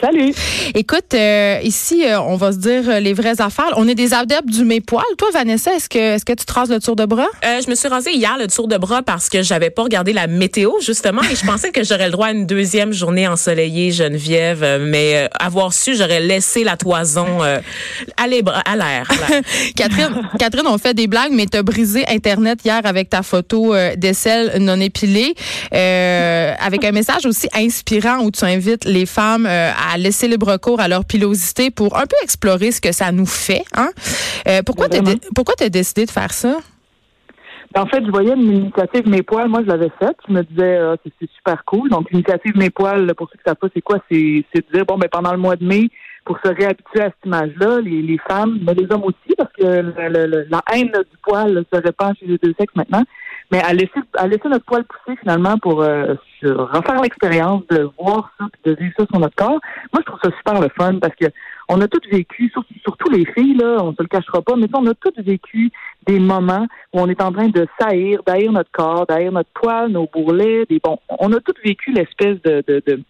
Salut. 0.00 0.34
Écoute, 0.74 1.14
euh, 1.14 1.58
ici, 1.62 2.04
euh, 2.04 2.20
on 2.20 2.36
va 2.36 2.52
se 2.52 2.58
dire 2.58 2.88
euh, 2.88 3.00
les 3.00 3.12
vraies 3.12 3.40
affaires. 3.40 3.72
On 3.76 3.86
est 3.86 3.94
des 3.94 4.12
adeptes 4.12 4.48
du 4.48 4.64
mépoil. 4.64 5.04
Toi, 5.18 5.28
Vanessa, 5.32 5.72
est-ce 5.74 5.88
que, 5.88 5.98
est-ce 5.98 6.24
que 6.24 6.32
tu 6.32 6.44
traces 6.44 6.68
le 6.68 6.80
tour 6.80 6.96
de 6.96 7.04
bras? 7.04 7.28
je 7.42 7.70
me 7.70 7.74
suis 7.74 7.88
rasée 7.88 8.12
hier 8.12 8.36
le 8.38 8.46
tour 8.48 8.66
de 8.66 8.76
bras 8.76 9.02
parce 9.02 9.28
que 9.28 9.42
j'avais 9.42 9.70
pas 9.70 9.82
regardé 9.82 10.12
la 10.12 10.26
météo, 10.26 10.72
justement, 10.80 11.22
et 11.22 11.36
je 11.36 11.46
pensais 11.46 11.70
que 11.70 11.84
j'aurais 11.84 12.06
le 12.06 12.12
droit 12.12 12.28
à 12.28 12.32
une 12.32 12.46
deuxième 12.46 12.92
journée 12.92 13.28
ensoleillée, 13.28 13.92
Geneviève, 13.92 14.80
mais 14.80 15.28
avoir 15.38 15.72
su, 15.72 15.94
j'aurais 15.94 16.20
laissé 16.20 16.64
la 16.64 16.76
toison 16.76 17.42
à 17.42 18.26
l'air. 18.26 19.08
Catherine, 19.76 20.22
Catherine, 20.38 20.66
on 20.66 20.78
fait 20.78 20.94
des 20.94 21.06
blagues, 21.06 21.32
mais 21.32 21.46
tu 21.46 21.56
as 21.58 21.62
brisé 21.62 22.04
Internet 22.08 22.60
hier 22.64 22.80
avec 22.84 23.10
ta 23.10 23.22
photo 23.22 23.74
d'aisselle 23.96 24.54
non 24.60 24.80
épilée, 24.80 25.34
avec 25.70 26.84
un 26.84 26.92
message 26.92 27.26
aussi 27.26 27.48
inspirant 27.54 28.18
où 28.20 28.30
tu 28.30 28.44
invites 28.44 28.84
les 28.84 29.06
femmes 29.06 29.46
à 29.46 29.83
laisser 29.98 30.28
libre 30.28 30.56
cours 30.56 30.80
à 30.80 30.88
leur 30.88 31.04
pilosité 31.04 31.70
pour 31.70 31.96
un 31.96 32.06
peu 32.06 32.16
explorer 32.22 32.70
ce 32.70 32.80
que 32.80 32.92
ça 32.92 33.12
nous 33.12 33.26
fait. 33.26 33.64
Hein? 33.74 33.90
Euh, 34.48 34.60
pourquoi 34.64 34.88
tu 34.88 35.64
as 35.64 35.68
décidé 35.68 36.06
de 36.06 36.10
faire 36.10 36.32
ça? 36.32 36.58
Ben, 37.74 37.82
en 37.82 37.86
fait, 37.86 38.04
je 38.04 38.10
voyais 38.10 38.34
une 38.34 38.56
initiative 38.56 39.08
Mes 39.08 39.22
poils, 39.22 39.48
moi 39.48 39.60
je 39.62 39.68
l'avais 39.68 39.90
faite. 39.98 40.16
Je 40.28 40.32
me 40.32 40.42
disais 40.42 40.76
euh, 40.76 40.96
que 40.96 41.10
c'est 41.20 41.28
super 41.36 41.64
cool. 41.64 41.90
Donc 41.90 42.10
l'initiative 42.10 42.56
Mes 42.56 42.70
poils, 42.70 43.12
pour 43.16 43.28
ceux 43.30 43.38
qui 43.38 43.44
savent 43.44 43.56
pas, 43.56 43.68
c'est 43.74 43.82
quoi? 43.82 43.98
C'est 44.10 44.44
de 44.54 44.64
dire 44.72 44.86
bon 44.86 44.96
ben 44.96 45.08
pendant 45.10 45.32
le 45.32 45.38
mois 45.38 45.56
de 45.56 45.64
mai, 45.64 45.88
pour 46.24 46.38
se 46.44 46.48
réhabituer 46.48 47.00
à 47.00 47.06
cette 47.06 47.26
image-là, 47.26 47.80
les, 47.80 48.18
femmes, 48.28 48.58
mais 48.66 48.74
les 48.74 48.86
hommes 48.90 49.04
aussi, 49.04 49.34
parce 49.36 49.52
que 49.52 49.92
la 50.48 50.62
haine 50.72 50.92
du 50.92 51.16
poil 51.22 51.64
se 51.72 51.80
répand 51.80 52.14
chez 52.18 52.26
les 52.26 52.38
deux 52.38 52.54
sexes 52.58 52.74
maintenant 52.76 53.02
mais 53.54 53.62
à 53.62 53.72
laisser, 53.72 54.00
à 54.14 54.26
laisser 54.26 54.48
notre 54.48 54.64
poil 54.64 54.82
pousser 54.82 55.16
finalement 55.20 55.56
pour 55.58 55.80
euh, 55.82 56.14
refaire 56.42 57.00
l'expérience 57.00 57.62
de 57.70 57.88
voir 57.96 58.32
ça 58.36 58.46
de 58.64 58.74
vivre 58.74 58.92
ça 58.98 59.06
sur 59.06 59.20
notre 59.20 59.36
corps. 59.36 59.60
Moi, 59.92 60.00
je 60.00 60.06
trouve 60.06 60.18
ça 60.24 60.30
super 60.36 60.60
le 60.60 60.68
fun 60.76 60.98
parce 60.98 61.14
que 61.14 61.26
on 61.68 61.80
a 61.80 61.86
toutes 61.86 62.06
vécu, 62.08 62.50
surtout, 62.82 63.10
les 63.10 63.24
filles, 63.26 63.56
là, 63.56 63.78
on 63.80 63.92
se 63.94 64.02
le 64.02 64.08
cachera 64.08 64.42
pas, 64.42 64.56
mais 64.56 64.66
on 64.74 64.86
a 64.88 64.94
toutes 64.94 65.20
vécu 65.20 65.70
des 66.04 66.18
moments 66.18 66.66
où 66.92 67.00
on 67.00 67.08
est 67.08 67.22
en 67.22 67.30
train 67.30 67.46
de 67.46 67.66
saillir, 67.80 68.22
d'haïr 68.26 68.50
notre 68.50 68.72
corps, 68.72 69.06
d'haïr 69.06 69.30
notre 69.30 69.50
poil, 69.54 69.88
nos 69.88 70.08
bourrelets, 70.12 70.66
des 70.68 70.80
bon, 70.82 70.98
on 71.08 71.32
a 71.32 71.38
toutes 71.38 71.62
vécu 71.64 71.92
l'espèce 71.92 72.42
de, 72.42 72.64
de, 72.66 72.82
de, 72.86 73.00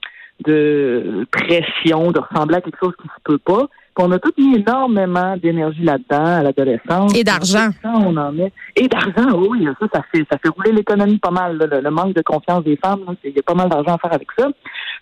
de 0.44 1.26
pression, 1.32 2.12
de 2.12 2.20
ressembler 2.20 2.56
à 2.56 2.60
quelque 2.60 2.78
chose 2.78 2.94
qui 3.00 3.08
se 3.08 3.22
peut 3.24 3.38
pas 3.38 3.66
on 3.98 4.10
a 4.12 4.18
tout 4.18 4.32
mis 4.36 4.56
énormément 4.56 5.36
d'énergie 5.36 5.82
là-dedans 5.82 6.24
à 6.24 6.42
l'adolescence. 6.42 7.16
Et 7.16 7.24
d'argent. 7.24 7.70
On 7.84 8.16
en 8.16 8.32
met. 8.32 8.52
Et 8.76 8.88
d'argent, 8.88 9.38
oui, 9.48 9.66
ça, 9.80 9.86
ça 9.92 10.02
fait, 10.12 10.24
ça 10.30 10.38
fait 10.38 10.48
rouler 10.48 10.72
l'économie 10.72 11.18
pas 11.18 11.30
mal. 11.30 11.58
le, 11.58 11.90
manque 11.90 12.14
de 12.14 12.22
confiance 12.22 12.64
des 12.64 12.76
femmes, 12.76 13.04
il 13.24 13.34
y 13.34 13.38
a 13.38 13.42
pas 13.42 13.54
mal 13.54 13.68
d'argent 13.68 13.94
à 13.94 13.98
faire 13.98 14.12
avec 14.12 14.28
ça. 14.36 14.48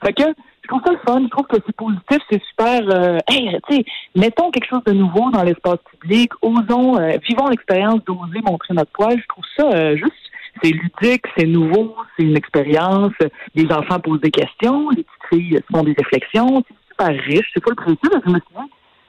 Fait 0.05 0.13
que 0.13 0.25
je 0.63 0.69
trouve 0.69 0.81
ça 0.85 0.93
le 0.93 0.99
fun, 1.07 1.21
je 1.23 1.29
trouve 1.29 1.47
que 1.47 1.57
c'est 1.67 1.77
positif, 1.77 2.19
c'est 2.31 2.43
super. 2.43 2.81
Euh, 2.89 3.19
hey, 3.29 3.59
tu 3.69 3.77
sais, 3.77 3.85
mettons 4.15 4.51
quelque 4.51 4.69
chose 4.69 4.85
de 4.85 4.93
nouveau 4.93 5.31
dans 5.31 5.43
l'espace 5.43 5.79
public, 5.91 6.33
osons, 6.41 6.99
euh, 6.99 7.17
vivons 7.29 7.49
l'expérience 7.49 8.01
d'oser 8.05 8.41
montrer 8.45 8.75
notre 8.75 8.93
poil. 8.93 9.19
Je 9.21 9.27
trouve 9.27 9.45
ça 9.57 9.71
euh, 9.73 9.97
juste 9.97 10.13
c'est 10.63 10.71
ludique, 10.71 11.25
c'est 11.37 11.47
nouveau, 11.47 11.97
c'est 12.17 12.25
une 12.25 12.37
expérience. 12.37 13.13
Les 13.55 13.71
enfants 13.73 13.99
posent 14.01 14.21
des 14.21 14.31
questions, 14.31 14.91
les 14.91 15.03
petites 15.03 15.29
filles 15.31 15.59
font 15.73 15.83
des 15.83 15.95
réflexions. 15.97 16.63
C'est 16.69 16.77
super 16.91 17.25
riche. 17.25 17.51
C'est 17.55 17.65
pas 17.65 17.71
le 17.71 17.77
principe. 17.77 18.23
Je 18.27 18.31
me 18.31 18.39
suis 18.39 18.55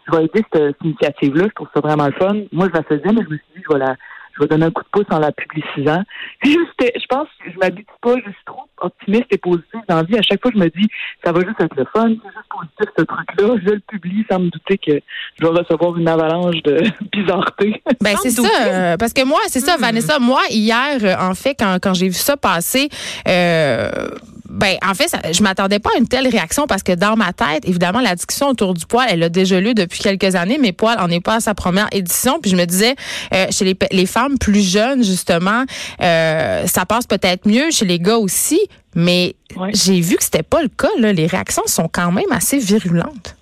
je 0.05 0.17
vais 0.17 0.25
aider 0.25 0.44
cette, 0.53 0.75
initiative-là. 0.83 1.45
Je 1.50 1.53
trouve 1.53 1.67
ça 1.73 1.81
vraiment 1.81 2.07
le 2.07 2.13
fun. 2.13 2.35
Moi, 2.51 2.67
je 2.69 2.77
la 2.77 2.83
faisais, 2.83 3.13
mais 3.13 3.23
je 3.23 3.29
me 3.29 3.38
suis 3.38 3.47
dit, 3.55 3.63
je 3.67 3.73
vais 3.73 3.79
la, 3.79 3.95
je 4.33 4.41
vais 4.41 4.47
donner 4.47 4.65
un 4.65 4.71
coup 4.71 4.83
de 4.83 4.89
pouce 4.91 5.05
en 5.11 5.19
la 5.19 5.31
publicisant. 5.31 6.03
je 6.44 7.05
pense 7.09 7.27
que 7.44 7.51
je 7.51 7.57
m'habitue 7.57 7.85
pas, 8.01 8.15
je 8.17 8.31
suis 8.31 8.45
trop 8.45 8.63
optimiste 8.81 9.25
et 9.29 9.38
positive 9.38 9.81
dans 9.88 9.97
la 9.97 10.03
vie. 10.03 10.17
À 10.17 10.21
chaque 10.21 10.41
fois, 10.41 10.51
je 10.53 10.59
me 10.59 10.67
dis, 10.69 10.88
ça 11.23 11.31
va 11.31 11.41
juste 11.41 11.59
être 11.59 11.75
le 11.75 11.85
fun, 11.94 12.09
c'est 12.09 12.31
juste 12.33 12.50
positif 12.50 12.94
ce 12.97 13.03
truc-là. 13.03 13.55
Je 13.63 13.71
le 13.71 13.79
publie 13.79 14.25
sans 14.29 14.39
me 14.39 14.50
douter 14.50 14.77
que 14.77 15.00
je 15.39 15.45
vais 15.45 15.51
recevoir 15.51 15.97
une 15.97 16.07
avalanche 16.07 16.61
de 16.63 16.81
bizarreté. 17.11 17.81
Ben, 18.01 18.15
c'est 18.21 18.31
ça. 18.31 18.47
Euh, 18.67 18.97
parce 18.97 19.13
que 19.13 19.23
moi, 19.23 19.39
c'est 19.47 19.60
ça, 19.60 19.77
hmm. 19.77 19.81
Vanessa. 19.81 20.19
Moi, 20.19 20.41
hier, 20.50 20.98
euh, 21.03 21.15
en 21.19 21.36
fait, 21.36 21.55
quand, 21.57 21.77
quand 21.81 21.93
j'ai 21.93 22.07
vu 22.07 22.13
ça 22.13 22.36
passer, 22.36 22.89
euh, 23.27 23.89
ben, 24.53 24.75
en 24.88 24.93
fait, 24.93 25.10
je 25.33 25.41
m'attendais 25.41 25.79
pas 25.79 25.89
à 25.95 26.00
une 26.00 26.07
telle 26.07 26.27
réaction 26.27 26.67
parce 26.67 26.83
que 26.83 26.91
dans 26.93 27.15
ma 27.15 27.33
tête, 27.33 27.67
évidemment, 27.67 28.01
la 28.01 28.13
discussion 28.13 28.50
autour 28.50 28.75
du 28.75 28.86
poil, 28.86 29.07
elle 29.10 29.24
a 29.24 29.29
déjà 29.29 29.60
lieu 29.60 29.74
depuis 29.74 30.00
quelques 30.00 30.36
années, 30.36 30.60
mais 30.62 30.72
poil 30.74 31.00
en 31.00 31.10
est 31.10 31.24
pas 31.24 31.36
à 31.36 31.39
sa 31.39 31.55
première 31.55 31.88
édition. 31.91 32.39
Puis 32.39 32.51
je 32.51 32.55
me 32.55 32.65
disais, 32.65 32.95
euh, 33.33 33.48
chez 33.50 33.65
les, 33.65 33.75
les, 33.91 34.05
femmes 34.05 34.38
plus 34.38 34.62
jeunes, 34.62 35.03
justement, 35.03 35.63
euh, 36.01 36.67
ça 36.67 36.86
passe 36.86 37.07
peut-être 37.07 37.48
mieux, 37.48 37.72
chez 37.72 37.86
les 37.86 37.98
gars 37.98 38.17
aussi, 38.17 38.62
mais 38.93 39.36
j'ai 39.74 40.00
vu 40.01 40.17
que 40.17 40.24
c'était 40.24 40.43
pas 40.43 40.62
le 40.62 40.69
cas. 40.69 40.91
Là. 41.00 41.13
Les 41.13 41.25
réactions 41.25 41.63
sont 41.65 41.89
quand 41.91 42.12
même 42.12 42.31
assez 42.31 42.60
virulentes. 42.60 43.36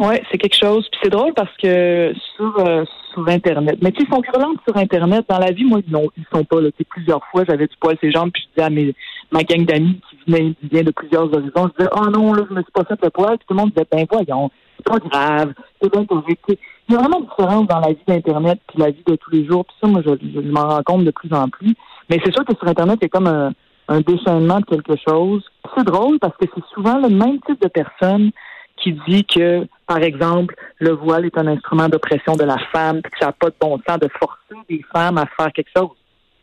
Oui, 0.00 0.16
c'est 0.30 0.38
quelque 0.38 0.58
chose. 0.58 0.84
Puis 0.90 1.00
c'est 1.04 1.10
drôle 1.10 1.32
parce 1.34 1.56
que 1.62 2.12
sur, 2.36 2.58
euh, 2.58 2.84
sur 3.12 3.28
Internet, 3.28 3.78
mais 3.80 3.92
tu 3.92 4.00
sais, 4.00 4.06
ils 4.08 4.12
sont 4.12 4.20
virulentes 4.20 4.58
sur 4.66 4.76
Internet. 4.76 5.24
Dans 5.28 5.38
la 5.38 5.52
vie, 5.52 5.64
moi, 5.64 5.80
non, 5.88 6.08
ils 6.16 6.24
sont 6.32 6.44
pas. 6.44 6.60
Là. 6.60 6.70
plusieurs 6.88 7.24
fois, 7.30 7.44
j'avais 7.48 7.68
du 7.68 7.76
poil 7.80 7.96
ses 8.00 8.10
jambes, 8.10 8.30
puis 8.32 8.42
je 8.42 8.48
disais 8.54 8.66
à 8.66 8.70
mes, 8.70 8.94
ma 9.30 9.42
gang 9.42 9.64
d'amis 9.64 10.00
qui 10.10 10.13
venaient, 10.26 10.54
qui 10.60 10.68
de 10.68 10.90
plusieurs 10.90 11.24
horizons, 11.24 11.68
je 11.68 11.84
disais, 11.84 11.90
oh 11.96 12.06
non, 12.10 12.32
là, 12.32 12.42
je 12.48 12.54
me 12.54 12.62
suis 12.62 12.72
pas 12.72 12.84
fait 12.84 13.02
le 13.02 13.10
poil. 13.10 13.38
Tout 13.38 13.44
le 13.50 13.56
monde 13.56 13.70
disait, 13.70 13.86
ben 13.90 14.06
voyons, 14.10 14.50
c'est 14.76 14.86
pas 14.86 14.98
grave, 14.98 15.54
c'est 15.80 15.92
bien 15.92 16.04
correct. 16.04 16.44
Il 16.88 16.94
y 16.94 16.96
a 16.96 16.98
vraiment 16.98 17.20
une 17.20 17.26
différence 17.26 17.66
dans 17.66 17.80
la 17.80 17.88
vie 17.88 18.04
d'Internet 18.06 18.60
puis 18.68 18.78
la 18.78 18.90
vie 18.90 19.02
de 19.06 19.16
tous 19.16 19.30
les 19.30 19.46
jours. 19.46 19.64
Puis 19.64 19.76
ça, 19.80 19.88
moi, 19.88 20.02
je, 20.04 20.10
je, 20.34 20.40
m'en 20.40 20.68
rends 20.68 20.82
compte 20.82 21.04
de 21.04 21.10
plus 21.10 21.32
en 21.32 21.48
plus. 21.48 21.74
Mais 22.10 22.20
c'est 22.24 22.32
sûr 22.32 22.44
que 22.44 22.54
sur 22.54 22.68
Internet, 22.68 22.98
il 23.00 23.04
y 23.04 23.06
a 23.06 23.08
comme 23.08 23.26
un, 23.26 24.00
déchaînement 24.00 24.60
de 24.60 24.64
quelque 24.64 24.96
chose. 25.06 25.42
C'est 25.76 25.84
drôle 25.84 26.18
parce 26.18 26.36
que 26.36 26.46
c'est 26.54 26.64
souvent 26.72 26.98
le 26.98 27.08
même 27.08 27.38
type 27.46 27.60
de 27.60 27.68
personne 27.68 28.30
qui 28.76 28.92
dit 29.06 29.24
que, 29.24 29.66
par 29.86 29.98
exemple, 29.98 30.54
le 30.78 30.92
voile 30.92 31.26
est 31.26 31.38
un 31.38 31.46
instrument 31.46 31.88
d'oppression 31.88 32.34
de 32.34 32.44
la 32.44 32.58
femme, 32.72 33.00
puis 33.02 33.12
que 33.12 33.18
ça 33.20 33.26
n'a 33.26 33.32
pas 33.32 33.48
de 33.48 33.54
bon 33.60 33.78
sens 33.88 33.98
de 34.00 34.08
forcer 34.18 34.66
des 34.68 34.82
femmes 34.92 35.16
à 35.18 35.26
faire 35.38 35.52
quelque 35.52 35.70
chose. 35.76 35.90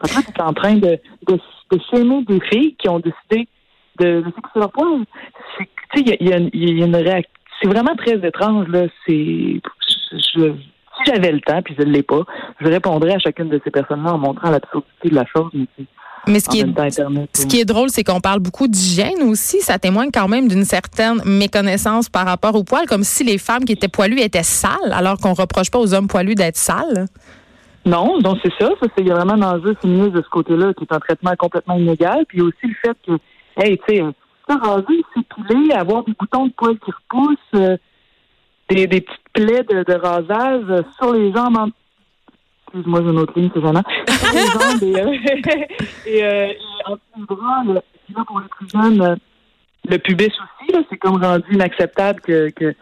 Fait, 0.06 0.24
tu 0.24 0.40
es 0.40 0.42
en 0.42 0.54
train 0.54 0.76
de, 0.76 0.98
de, 1.28 1.40
de 1.72 2.24
des 2.24 2.40
filles 2.50 2.76
qui 2.76 2.90
ont 2.90 3.00
décidé 3.00 3.48
de, 4.02 4.22
de 4.22 4.32
fixer 4.36 4.60
leur 4.60 4.72
poil. 4.72 5.06
Tu 5.58 5.66
sais, 5.96 6.16
il 6.20 6.28
y 6.28 6.34
a, 6.34 6.38
y 6.40 6.82
a, 6.82 6.86
une 6.86 6.96
réaction. 6.96 7.32
C'est 7.62 7.70
vraiment 7.70 7.96
très 7.96 8.16
étrange, 8.28 8.68
là. 8.70 8.88
C'est. 9.06 9.62
Je, 10.12 10.54
si 10.98 11.12
j'avais 11.12 11.32
le 11.32 11.42
temps, 11.42 11.62
puis 11.62 11.76
je 11.78 11.84
ne 11.84 11.92
l'ai 11.92 12.04
pas, 12.04 12.24
je 12.60 12.68
répondrais 12.68 13.16
à 13.16 13.20
chacune 13.20 13.50
de 13.50 13.62
ces 13.64 13.72
personnes-là 13.72 14.14
en 14.14 14.18
montrant 14.18 14.50
l'absurdité 14.50 15.10
de 15.10 15.16
la 15.16 15.26
chose, 15.26 15.50
mais 15.54 15.66
Mais 16.28 16.40
ce 16.40 16.50
qui, 16.50 16.60
est, 16.60 16.80
Internet. 16.80 17.30
ce 17.34 17.46
qui 17.46 17.60
est 17.60 17.66
drôle, 17.66 17.90
c'est 17.90 18.04
qu'on 18.04 18.20
parle 18.20 18.40
beaucoup 18.40 18.68
d'hygiène 18.68 19.24
aussi. 19.24 19.62
Ça 19.62 19.80
témoigne 19.80 20.10
quand 20.14 20.28
même 20.28 20.48
d'une 20.48 20.66
certaine 20.66 21.22
méconnaissance 21.26 22.10
par 22.10 22.26
rapport 22.26 22.56
au 22.56 22.64
poil, 22.64 22.86
comme 22.88 23.04
si 23.04 23.24
les 23.24 23.38
femmes 23.38 23.64
qui 23.64 23.74
étaient 23.74 23.88
poilues 23.88 24.20
étaient 24.20 24.44
sales, 24.44 24.92
alors 24.92 25.18
qu'on 25.18 25.34
reproche 25.34 25.72
pas 25.72 25.80
aux 25.80 25.94
hommes 25.94 26.08
poilus 26.08 26.36
d'être 26.36 26.58
sales. 26.58 27.08
Non, 27.86 28.20
donc 28.20 28.38
c'est 28.44 28.54
ça. 28.60 28.70
c'est 28.82 28.92
il 29.00 29.08
y 29.08 29.12
a 29.12 29.16
vraiment 29.16 29.34
un 29.34 29.58
enjeu 29.58 29.76
féministe 29.82 30.14
de 30.14 30.22
ce 30.22 30.30
côté-là, 30.30 30.74
qui 30.74 30.84
est 30.84 30.94
un 30.94 31.00
traitement 31.00 31.34
complètement 31.38 31.76
inégal. 31.76 32.26
Puis 32.28 32.42
aussi 32.42 32.56
le 32.64 32.76
fait 32.84 32.98
que, 33.06 33.14
hey, 33.58 33.78
tu 33.78 33.96
sais, 33.96 34.04
se 34.50 34.58
raser, 34.58 35.04
s'épiler, 35.14 35.74
avoir 35.74 36.04
des 36.04 36.14
boutons 36.20 36.48
de 36.48 36.54
poils 36.54 36.80
qui 36.80 36.92
repoussent, 36.92 37.38
euh, 37.56 37.78
des, 38.70 38.88
petites 38.88 39.10
plaies 39.34 39.64
de, 39.64 39.94
rasage 39.94 40.84
sur 40.98 41.14
les 41.14 41.32
jambes. 41.34 41.58
En... 41.58 41.70
Excuse-moi, 42.68 43.02
j'ai 43.04 43.10
une 43.10 43.20
autre 43.20 43.34
ligne, 43.36 43.52
c'est 43.54 43.62
gênant. 43.62 43.84
Sur 44.08 44.34
les 44.34 44.46
jambes 44.48 44.84
et, 46.06 46.24
euh, 46.24 46.48
euh, 46.48 46.54
en 46.86 46.94
dessous 46.94 47.36
bras, 47.36 47.64
là, 47.66 47.82
là, 48.16 48.24
pour 48.26 48.40
les 48.40 48.48
plus 48.48 48.70
jeunes, 48.70 49.02
euh, 49.02 49.16
le 49.90 49.98
pubis 49.98 50.28
aussi, 50.28 50.86
c'est 50.90 50.98
comme 50.98 51.22
rendu 51.22 51.46
inacceptable 51.52 52.22
que, 52.22 52.74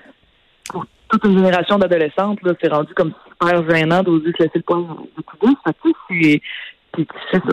pour 0.70 0.86
toute 1.10 1.24
une 1.26 1.38
génération 1.38 1.80
d'adolescentes, 1.80 2.40
c'est 2.62 2.72
rendu 2.72 2.94
comme 2.94 3.14
super 3.28 3.68
gênant 3.70 4.04
d'oser 4.04 4.32
se 4.38 4.44
laisser 4.44 4.60
le 4.60 4.62
poil 4.62 4.84
de 5.18 5.24
pubis. 5.24 6.42
Puis 6.91 7.08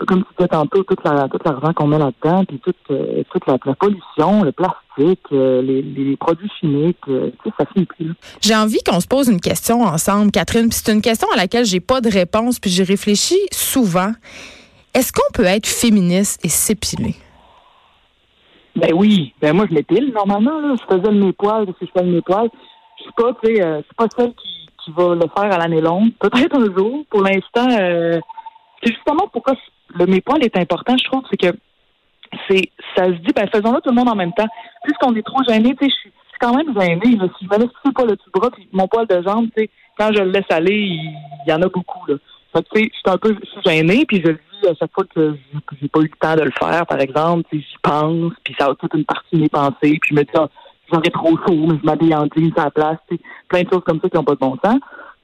comme 0.07 0.23
tu 0.23 0.29
disais 0.37 0.47
tantôt, 0.47 0.83
toute 0.83 1.03
la, 1.03 1.27
tout 1.29 1.37
l'argent 1.45 1.73
qu'on 1.73 1.87
met 1.87 1.99
là-dedans, 1.99 2.43
puis 2.45 2.59
toute, 2.59 2.75
euh, 2.91 3.23
toute 3.31 3.45
la, 3.47 3.57
la 3.65 3.75
pollution, 3.75 4.43
le 4.43 4.51
plastique, 4.51 5.21
euh, 5.31 5.61
les, 5.61 5.81
les 5.81 6.17
produits 6.17 6.49
chimiques, 6.59 6.97
euh, 7.07 7.31
tu 7.43 7.49
sais, 7.49 7.55
ça 7.59 7.65
finit 7.71 7.85
plus. 7.85 8.13
J'ai 8.41 8.55
envie 8.55 8.79
qu'on 8.83 8.99
se 8.99 9.07
pose 9.07 9.27
une 9.27 9.39
question 9.39 9.83
ensemble, 9.83 10.31
Catherine. 10.31 10.69
Puis 10.69 10.79
c'est 10.83 10.91
une 10.91 11.01
question 11.01 11.27
à 11.33 11.37
laquelle 11.37 11.65
j'ai 11.65 11.79
pas 11.79 12.01
de 12.01 12.09
réponse, 12.09 12.59
puis 12.59 12.71
j'y 12.71 12.83
réfléchis 12.83 13.39
souvent. 13.51 14.11
Est-ce 14.93 15.13
qu'on 15.13 15.31
peut 15.33 15.45
être 15.45 15.67
féministe 15.67 16.43
et 16.43 16.49
s'épiler? 16.49 17.15
Ben 18.75 18.91
oui, 18.95 19.33
ben 19.41 19.55
moi 19.55 19.65
je 19.69 19.73
m'épile 19.73 20.11
normalement, 20.13 20.59
là. 20.59 20.75
Je 20.75 20.95
faisais 20.95 21.11
le 21.11 21.25
mes 21.25 21.33
poils, 21.33 21.65
parce 21.65 21.77
que 21.77 21.85
je 21.85 21.91
fais 21.91 22.03
le 22.03 22.11
mes 22.11 22.21
poils. 22.21 22.49
Je 22.97 23.03
suis 23.03 23.11
pas, 23.15 23.31
tu 23.43 23.55
sais, 23.55 23.63
euh, 23.63 23.81
c'est 23.87 23.97
pas 23.97 24.07
celle 24.17 24.33
qui, 24.33 24.67
qui 24.83 24.91
va 24.91 25.13
le 25.13 25.21
faire 25.21 25.51
à 25.53 25.57
l'année 25.59 25.81
longue. 25.81 26.11
Peut-être 26.19 26.55
un 26.57 26.75
jour. 26.75 27.03
Pour 27.11 27.21
l'instant, 27.21 27.67
c'est 28.83 28.93
justement 28.93 29.27
pourquoi 29.31 29.53
le 29.95 30.05
mes 30.05 30.21
poils 30.21 30.43
est 30.43 30.57
important, 30.57 30.95
je 30.97 31.05
trouve, 31.05 31.23
c'est 31.29 31.37
que 31.37 31.57
c'est 32.47 32.71
ça 32.95 33.05
se 33.05 33.11
dit, 33.11 33.33
ben 33.35 33.47
faisons-le 33.47 33.81
tout 33.81 33.89
le 33.89 33.95
monde 33.95 34.09
en 34.09 34.15
même 34.15 34.33
temps. 34.33 34.47
Puisqu'on 34.83 35.15
est 35.15 35.25
trop 35.25 35.43
gêné, 35.47 35.75
tu 35.75 35.85
sais, 35.85 35.91
je 35.91 36.09
suis 36.09 36.11
quand 36.39 36.55
même 36.55 36.79
gênée. 36.79 37.15
Là. 37.15 37.27
Je 37.41 37.47
me 37.47 37.57
laisse 37.57 37.93
pas 37.93 38.05
le 38.05 38.17
tout 38.17 38.31
bras, 38.33 38.49
puis 38.51 38.67
mon 38.71 38.87
poil 38.87 39.07
de 39.07 39.21
jambe, 39.21 39.47
tu 39.55 39.63
sais, 39.63 39.69
quand 39.97 40.11
je 40.13 40.21
le 40.21 40.31
laisse 40.31 40.49
aller, 40.49 40.75
il, 40.75 41.13
y 41.47 41.53
en 41.53 41.61
a 41.61 41.67
beaucoup. 41.69 42.05
Là. 42.07 42.15
Fait 42.53 42.63
que, 42.63 42.69
tu 42.73 42.83
sais, 42.83 42.91
je 42.93 42.97
suis 42.97 43.13
un 43.13 43.17
peu 43.17 43.35
gênée, 43.65 44.05
puis 44.05 44.21
je 44.21 44.27
le 44.31 44.39
dis 44.61 44.67
à 44.67 44.73
chaque 44.75 44.91
fois 44.93 45.05
que 45.05 45.35
j'ai- 45.79 45.87
pas 45.87 45.99
eu 45.99 46.03
le 46.03 46.09
temps 46.19 46.35
de 46.35 46.43
le 46.43 46.51
faire, 46.51 46.85
par 46.85 46.99
exemple, 46.99 47.47
j'y 47.51 47.65
pense, 47.81 48.33
puis 48.43 48.55
ça 48.59 48.67
a 48.67 48.75
toute 48.75 48.93
une 48.93 49.05
partie 49.05 49.35
de 49.35 49.41
mes 49.41 49.49
pensées, 49.49 49.97
puis 50.01 50.09
je 50.09 50.13
me 50.15 50.23
dis, 50.23 50.31
ah, 50.35 50.47
j'aurais 50.91 51.09
trop 51.09 51.37
chaud, 51.37 51.67
je 51.69 51.85
m'habille 51.85 52.15
en 52.15 52.27
jeans 52.35 52.53
à 52.57 52.65
la 52.65 52.71
place, 52.71 52.97
tu 53.09 53.19
plein 53.47 53.63
de 53.63 53.69
choses 53.69 53.83
comme 53.85 53.99
ça 54.01 54.09
qui 54.09 54.15
n'ont 54.17 54.23
pas 54.23 54.33
de 54.33 54.39
bon 54.39 54.57
sens. 54.63 54.79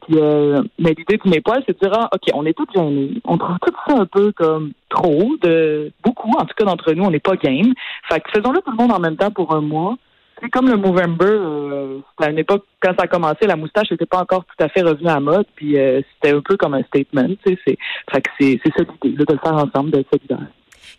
Puis, 0.06 0.18
euh, 0.20 0.62
mais 0.80 0.94
l'idée 0.98 1.20
mes 1.26 1.42
poils, 1.42 1.64
c'est 1.66 1.74
de 1.74 1.88
dire, 1.88 1.98
ah, 1.98 2.10
OK, 2.14 2.30
on 2.34 2.46
est 2.46 2.54
tous 2.54 2.68
gênés. 2.76 3.22
On 3.26 3.38
trouve 3.38 3.58
tout 3.60 3.74
ça 3.88 3.96
un 3.98 4.06
peu 4.06 4.32
comme 4.34 4.72
trop, 4.90 5.36
de 5.42 5.92
beaucoup, 6.04 6.32
en 6.32 6.46
tout 6.46 6.54
cas 6.58 6.66
d'entre 6.66 6.94
nous, 6.94 7.04
on 7.04 7.12
n'est 7.12 7.20
pas 7.20 7.36
game. 7.36 7.74
Fait 8.10 8.20
que 8.20 8.30
faisons-le 8.32 8.62
tout 8.62 8.72
le 8.72 8.78
monde 8.78 8.92
en 8.92 9.00
même 9.00 9.18
temps 9.18 9.32
pour 9.32 9.54
un 9.56 9.62
mois. 9.62 9.96
C'est 10.42 10.50
comme 10.50 10.68
le 10.68 10.76
Movember, 10.76 11.26
euh, 11.26 12.00
époque, 12.36 12.66
quand 12.82 12.94
ça 12.98 13.04
a 13.04 13.08
commencé, 13.08 13.48
la 13.48 13.56
moustache 13.56 13.92
n'était 13.92 14.06
pas 14.06 14.20
encore 14.20 14.44
tout 14.44 14.62
à 14.62 14.68
fait 14.68 14.82
revenue 14.82 15.10
à 15.10 15.20
mode, 15.22 15.46
puis 15.56 15.78
euh, 15.78 16.02
c'était 16.16 16.36
un 16.36 16.42
peu 16.42 16.58
comme 16.58 16.74
un 16.74 16.84
statement, 16.84 17.28
tu 17.46 17.54
sais. 17.54 17.60
C'est, 17.66 17.78
fait 18.12 18.22
que 18.22 18.30
c'est, 18.40 18.60
c'est 18.64 18.74
ça 18.76 18.84
l'idée, 19.04 19.24
de 19.24 19.34
le 19.34 19.40
faire 19.40 19.54
ensemble, 19.54 19.92
d'être 19.92 20.10
solidaire. 20.12 20.48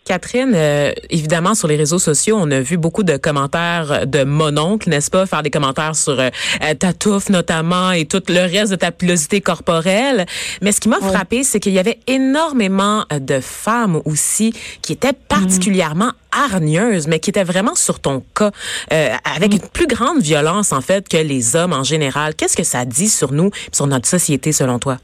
Catherine, 0.05 0.53
euh, 0.53 0.91
évidemment, 1.09 1.55
sur 1.55 1.67
les 1.67 1.75
réseaux 1.75 1.97
sociaux, 1.97 2.37
on 2.39 2.51
a 2.51 2.61
vu 2.61 2.77
beaucoup 2.77 3.01
de 3.01 3.17
commentaires 3.17 4.05
de 4.05 4.23
mon 4.23 4.55
oncle, 4.55 4.87
n'est-ce 4.87 5.09
pas? 5.09 5.25
Faire 5.25 5.41
des 5.41 5.49
commentaires 5.49 5.95
sur 5.95 6.19
euh, 6.19 6.29
euh, 6.63 6.75
ta 6.75 6.93
touffe 6.93 7.29
notamment 7.29 7.91
et 7.91 8.05
tout 8.05 8.21
le 8.29 8.41
reste 8.41 8.69
de 8.71 8.75
ta 8.75 8.91
pilosité 8.91 9.41
corporelle. 9.41 10.27
Mais 10.61 10.71
ce 10.71 10.79
qui 10.79 10.89
m'a 10.89 10.99
frappé, 10.99 11.43
c'est 11.43 11.59
qu'il 11.59 11.73
y 11.73 11.79
avait 11.79 11.97
énormément 12.05 13.05
euh, 13.11 13.17
de 13.17 13.39
femmes 13.39 13.99
aussi 14.05 14.53
qui 14.83 14.93
étaient 14.93 15.13
particulièrement 15.13 16.11
hargneuses, 16.31 17.07
mais 17.07 17.19
qui 17.19 17.31
étaient 17.31 17.43
vraiment 17.43 17.73
sur 17.73 17.99
ton 17.99 18.23
cas, 18.35 18.51
euh, 18.93 19.09
avec 19.35 19.53
une 19.53 19.67
plus 19.73 19.87
grande 19.87 20.21
violence, 20.21 20.71
en 20.71 20.81
fait, 20.81 21.09
que 21.09 21.17
les 21.17 21.55
hommes 21.55 21.73
en 21.73 21.83
général. 21.83 22.35
Qu'est-ce 22.35 22.55
que 22.55 22.63
ça 22.63 22.85
dit 22.85 23.09
sur 23.09 23.31
nous, 23.31 23.47
et 23.47 23.75
sur 23.75 23.87
notre 23.87 24.07
société, 24.07 24.51
selon 24.51 24.77
toi? 24.77 24.97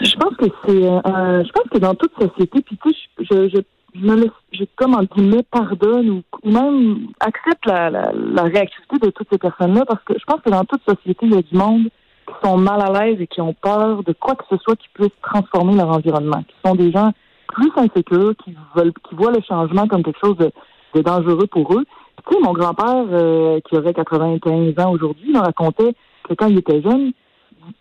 Je 0.00 0.14
pense 0.14 0.36
que 0.36 0.44
c'est, 0.64 0.72
euh, 0.72 1.42
je 1.42 1.52
pense 1.52 1.68
que 1.72 1.78
dans 1.78 1.94
toute 1.94 2.12
société, 2.20 2.60
puis 2.60 2.78
tu 2.82 2.90
sais, 2.90 2.96
je, 3.18 3.24
je, 3.34 3.48
je 3.56 3.60
me 4.00 4.14
laisse, 4.16 4.30
je 4.52 4.64
comme 4.76 4.94
en 4.94 5.04
pardonne 5.50 6.10
ou, 6.10 6.22
ou 6.42 6.50
même 6.50 7.08
accepte 7.20 7.66
la, 7.66 7.90
la, 7.90 8.12
la 8.12 8.42
réactivité 8.42 8.98
de 9.00 9.10
toutes 9.10 9.28
ces 9.30 9.38
personnes-là 9.38 9.84
parce 9.86 10.02
que 10.04 10.14
je 10.18 10.24
pense 10.24 10.40
que 10.40 10.50
dans 10.50 10.64
toute 10.64 10.82
société, 10.88 11.26
il 11.26 11.34
y 11.34 11.38
a 11.38 11.42
du 11.42 11.56
monde 11.56 11.88
qui 12.26 12.34
sont 12.42 12.56
mal 12.56 12.80
à 12.80 12.92
l'aise 12.92 13.20
et 13.20 13.26
qui 13.26 13.40
ont 13.40 13.54
peur 13.54 14.02
de 14.02 14.12
quoi 14.12 14.34
que 14.34 14.44
ce 14.50 14.56
soit 14.58 14.76
qui 14.76 14.88
puisse 14.94 15.12
transformer 15.22 15.76
leur 15.76 15.88
environnement, 15.88 16.42
qui 16.42 16.54
sont 16.64 16.74
des 16.74 16.90
gens 16.90 17.12
plus 17.48 17.70
insécures, 17.76 18.34
qui 18.44 18.54
veulent, 18.74 18.92
qui 19.08 19.14
voient 19.14 19.32
le 19.32 19.42
changement 19.46 19.86
comme 19.86 20.02
quelque 20.02 20.20
chose 20.22 20.36
de, 20.36 20.50
de 20.94 21.02
dangereux 21.02 21.46
pour 21.46 21.72
eux. 21.74 21.84
Tu 22.28 22.34
sais, 22.34 22.40
mon 22.40 22.52
grand-père, 22.52 23.04
euh, 23.12 23.60
qui 23.68 23.76
aurait 23.76 23.94
95 23.94 24.74
ans 24.84 24.92
aujourd'hui, 24.92 25.32
me 25.32 25.38
racontait 25.38 25.94
que 26.28 26.34
quand 26.34 26.48
il 26.48 26.58
était 26.58 26.82
jeune, 26.82 27.12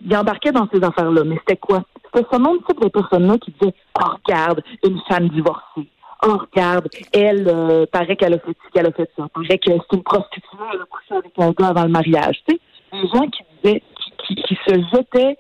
il 0.01 0.15
embarquait 0.15 0.51
dans 0.51 0.67
ces 0.73 0.83
affaires-là. 0.83 1.23
Mais 1.25 1.37
c'était 1.39 1.57
quoi? 1.57 1.83
C'était 2.05 2.27
ce 2.31 2.37
même 2.37 2.61
type 2.67 2.81
de 2.81 2.89
personnes-là 2.89 3.37
qui 3.37 3.51
disaient 3.59 3.73
Oh, 3.99 4.11
regarde, 4.25 4.61
une 4.83 4.99
femme 5.09 5.29
divorcée. 5.29 5.89
Oh, 6.23 6.37
regarde, 6.37 6.87
elle, 7.13 7.47
euh, 7.47 7.85
paraît 7.91 8.15
qu'elle 8.15 8.33
a 8.33 8.39
fait 8.39 8.51
ci, 8.51 8.71
qu'elle 8.73 8.87
a 8.87 8.91
fait 8.91 9.09
ça. 9.17 9.27
Paraît 9.33 9.57
que 9.57 9.71
c'est 9.71 9.93
une 9.95 10.03
prostituée, 10.03 10.57
elle 10.73 10.81
a 10.81 10.85
couché 10.85 11.13
avec 11.15 11.31
un 11.37 11.51
gars 11.51 11.67
avant 11.69 11.83
le 11.83 11.89
mariage. 11.89 12.37
Tu 12.47 12.55
sais, 12.55 12.61
des 12.93 13.07
gens 13.09 13.27
qui 13.27 13.43
disaient, 13.63 13.83
qui, 14.25 14.35
qui, 14.35 14.41
qui 14.43 14.55
se 14.67 14.73
jetaient 14.95 15.37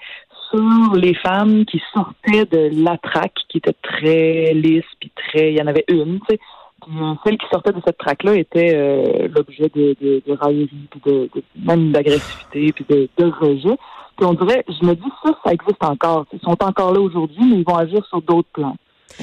sur 0.51 0.95
les 0.95 1.13
femmes 1.15 1.65
qui 1.65 1.81
sortaient 1.93 2.45
de 2.45 2.83
la 2.83 2.97
traque, 2.97 3.33
qui 3.49 3.57
était 3.57 3.75
très 3.81 4.53
lisse, 4.53 4.85
puis 4.99 5.11
très, 5.15 5.51
il 5.53 5.57
y 5.57 5.61
en 5.61 5.67
avait 5.67 5.85
une, 5.87 6.19
tu 6.21 6.25
sais. 6.35 6.39
Euh, 6.87 7.13
celle 7.23 7.37
qui 7.39 7.47
sortait 7.51 7.71
de 7.71 7.81
cette 7.83 7.97
traque-là 7.97 8.35
était 8.35 8.73
euh, 8.75 9.27
l'objet 9.35 9.71
de, 9.73 9.95
de, 9.99 10.21
de 10.27 10.33
raillerie, 10.33 10.87
puis 10.91 11.01
de, 11.03 11.29
de- 11.33 11.43
même 11.65 11.91
d'agressivité, 11.91 12.73
puis 12.73 12.85
de, 12.87 13.09
de 13.17 13.25
rejet. 13.31 13.75
Puis 14.17 14.25
on 14.25 14.33
dirait, 14.33 14.63
je 14.67 14.85
me 14.85 14.93
dis, 14.93 15.11
ça, 15.23 15.31
ça 15.43 15.51
existe 15.53 15.83
encore. 15.83 16.25
Ils 16.31 16.39
sont 16.41 16.61
encore 16.63 16.93
là 16.93 16.99
aujourd'hui, 16.99 17.43
mais 17.43 17.57
ils 17.57 17.65
vont 17.65 17.77
agir 17.77 18.05
sur 18.05 18.21
d'autres 18.21 18.49
plans. 18.53 18.75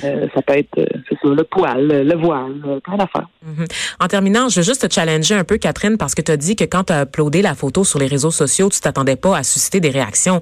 Euh, 0.04 0.26
ça 0.34 0.40
peut 0.40 0.56
être, 0.56 0.78
euh, 0.78 0.86
ça, 1.10 1.16
le 1.28 1.44
poil, 1.44 1.86
le 1.86 2.16
voile, 2.16 2.54
euh, 2.66 2.80
plein 2.80 2.96
d'affaires. 2.96 3.28
Mhm. 3.44 3.66
En 4.00 4.06
terminant, 4.08 4.48
je 4.48 4.60
veux 4.60 4.62
juste 4.64 4.88
te 4.88 4.92
challenger 4.94 5.34
un 5.34 5.44
peu, 5.44 5.58
Catherine, 5.58 5.98
parce 5.98 6.14
que 6.14 6.22
tu 6.22 6.32
as 6.32 6.38
dit 6.38 6.56
que 6.56 6.64
quand 6.64 6.84
tu 6.84 6.94
as 6.94 7.02
uploadé 7.02 7.42
la 7.42 7.54
photo 7.54 7.84
sur 7.84 7.98
les 7.98 8.06
réseaux 8.06 8.30
sociaux, 8.30 8.70
tu 8.70 8.80
t'attendais 8.80 9.16
pas 9.16 9.36
à 9.36 9.42
susciter 9.42 9.80
des 9.80 9.90
réactions. 9.90 10.40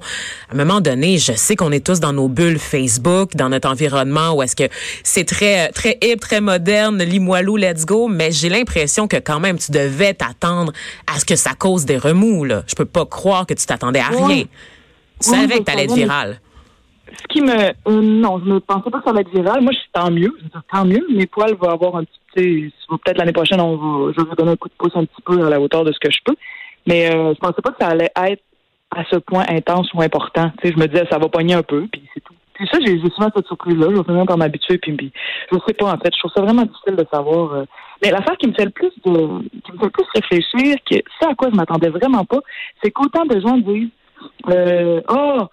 À 0.49 0.53
un 0.53 0.55
moment 0.57 0.79
donné, 0.79 1.17
je 1.17 1.33
sais 1.33 1.57
qu'on 1.57 1.73
est 1.73 1.85
tous 1.85 1.99
dans 1.99 2.13
nos 2.13 2.29
bulles 2.29 2.59
Facebook, 2.59 3.35
dans 3.35 3.49
notre 3.49 3.67
environnement 3.69 4.31
où 4.35 4.41
est-ce 4.41 4.55
que 4.55 4.69
c'est 5.03 5.25
très 5.25 5.67
très 5.73 5.97
hip, 6.01 6.21
très 6.21 6.39
moderne, 6.39 7.03
limoilou, 7.03 7.57
let's 7.57 7.85
go, 7.85 8.07
mais 8.07 8.31
j'ai 8.31 8.47
l'impression 8.47 9.09
que 9.09 9.17
quand 9.17 9.41
même 9.41 9.57
tu 9.57 9.73
devais 9.73 10.13
t'attendre 10.13 10.71
à 11.13 11.19
ce 11.19 11.25
que 11.25 11.35
ça 11.35 11.51
cause 11.59 11.83
des 11.85 11.97
remous 11.97 12.45
là. 12.45 12.63
Je 12.67 12.75
peux 12.75 12.85
pas 12.85 13.05
croire 13.05 13.45
que 13.45 13.53
tu 13.53 13.65
t'attendais 13.65 13.99
à 13.99 14.11
Ouais. 14.11 14.23
rien. 14.33 14.43
Tu 15.21 15.29
Oui, 15.29 15.35
savais 15.35 15.59
que 15.59 15.63
t'allais 15.63 15.83
être 15.83 15.89
savais, 15.89 16.01
mais- 16.01 16.05
virale. 16.07 16.39
Ce 17.17 17.23
qui 17.27 17.41
me, 17.41 17.51
euh, 17.51 18.01
non, 18.01 18.39
je 18.39 18.49
ne 18.51 18.59
pensais 18.59 18.89
pas 18.89 18.99
que 18.99 19.03
ça 19.05 19.11
allait 19.11 19.21
être 19.21 19.33
viral. 19.33 19.61
Moi, 19.61 19.71
je 19.73 19.79
suis 19.79 19.89
tant 19.91 20.11
mieux. 20.11 20.33
Je 20.41 20.59
tant 20.71 20.85
mieux. 20.85 21.05
Mes 21.13 21.25
poils 21.27 21.55
vont 21.55 21.69
avoir 21.69 21.97
un 21.97 22.03
petit, 22.03 22.73
peut-être 22.87 23.17
l'année 23.17 23.33
prochaine, 23.33 23.61
on 23.61 23.75
va, 23.75 24.13
je 24.17 24.23
vais 24.23 24.35
donner 24.35 24.51
un 24.51 24.55
coup 24.55 24.69
de 24.69 24.73
pouce 24.77 24.95
un 24.95 25.05
petit 25.05 25.21
peu 25.25 25.45
à 25.45 25.49
la 25.49 25.59
hauteur 25.59 25.83
de 25.83 25.91
ce 25.91 25.99
que 25.99 26.11
je 26.11 26.19
peux. 26.25 26.35
Mais 26.87 27.13
euh, 27.13 27.33
je 27.33 27.39
pensais 27.39 27.61
pas 27.61 27.71
que 27.71 27.77
ça 27.79 27.89
allait 27.89 28.11
être 28.15 28.43
à 28.91 29.03
ce 29.09 29.17
point 29.17 29.45
intense 29.49 29.93
ou 29.93 30.01
important. 30.01 30.51
Tu 30.61 30.67
sais, 30.67 30.73
je 30.75 30.79
me 30.79 30.87
disais, 30.87 31.05
ça 31.09 31.17
va 31.17 31.29
pogner 31.29 31.53
un 31.53 31.63
peu, 31.63 31.87
puis 31.91 32.03
c'est 32.13 32.21
tout. 32.21 32.33
Puis 32.53 32.67
ça, 32.71 32.77
j'ai 32.85 32.99
souvent 33.09 33.29
cette 33.35 33.47
surprise-là. 33.47 33.87
Je 33.89 33.97
vais 33.97 34.03
finir 34.03 34.25
par 34.25 34.37
m'habituer, 34.37 34.77
puis, 34.77 34.93
puis 34.93 35.11
je 35.51 35.57
sais 35.67 35.73
pas, 35.73 35.93
en 35.93 35.97
fait. 35.97 36.13
Je 36.13 36.19
trouve 36.19 36.31
ça 36.35 36.41
vraiment 36.41 36.63
difficile 36.63 36.95
de 36.95 37.05
savoir. 37.11 37.53
euh. 37.53 37.65
Mais 38.03 38.11
l'affaire 38.11 38.37
qui 38.37 38.47
me 38.47 38.53
fait 38.53 38.65
le 38.65 38.71
plus 38.71 38.91
de, 39.05 39.11
qui 39.61 39.71
me 39.71 39.77
fait 39.77 39.85
le 39.85 39.89
plus 39.89 40.05
réfléchir, 40.13 40.75
que 40.89 40.97
ça 41.19 41.29
à 41.29 41.35
quoi 41.35 41.49
je 41.51 41.55
m'attendais 41.55 41.89
vraiment 41.89 42.25
pas, 42.25 42.39
c'est 42.83 42.91
qu'autant 42.91 43.25
de 43.25 43.39
gens 43.39 43.57
disent, 43.57 43.89
euh, 44.49 45.01
oh, 45.09 45.47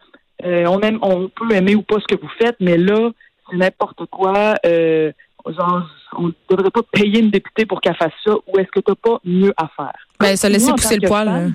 euh, 0.45 0.67
on 0.67 0.81
aime, 0.81 0.99
on 1.03 1.29
peut 1.29 1.53
aimer 1.53 1.75
ou 1.75 1.83
pas 1.83 1.97
ce 2.01 2.15
que 2.15 2.21
vous 2.21 2.31
faites, 2.39 2.57
mais 2.61 2.77
là, 2.77 3.11
c'est 3.51 3.57
n'importe 3.57 4.07
quoi. 4.07 4.55
Euh, 4.67 5.13
genre, 5.47 5.89
on 6.17 6.29
ne 6.29 6.33
devrait 6.51 6.71
pas 6.71 6.83
payer 6.93 7.21
une 7.21 7.31
députée 7.31 7.67
pour 7.67 7.81
qu'elle 7.81 7.97
fasse 7.97 8.13
ça, 8.25 8.35
ou 8.35 8.59
est-ce 8.59 8.69
que 8.69 8.81
tu 8.81 8.91
n'as 8.91 8.95
pas 8.95 9.21
mieux 9.25 9.53
à 9.57 9.69
faire? 9.69 10.09
Ben, 10.21 10.37
se 10.37 10.47
laisser 10.47 10.71
pousser 10.73 10.99
le 10.99 11.09
poil. 11.09 11.27
femme, 11.27 11.45
là. 11.45 11.51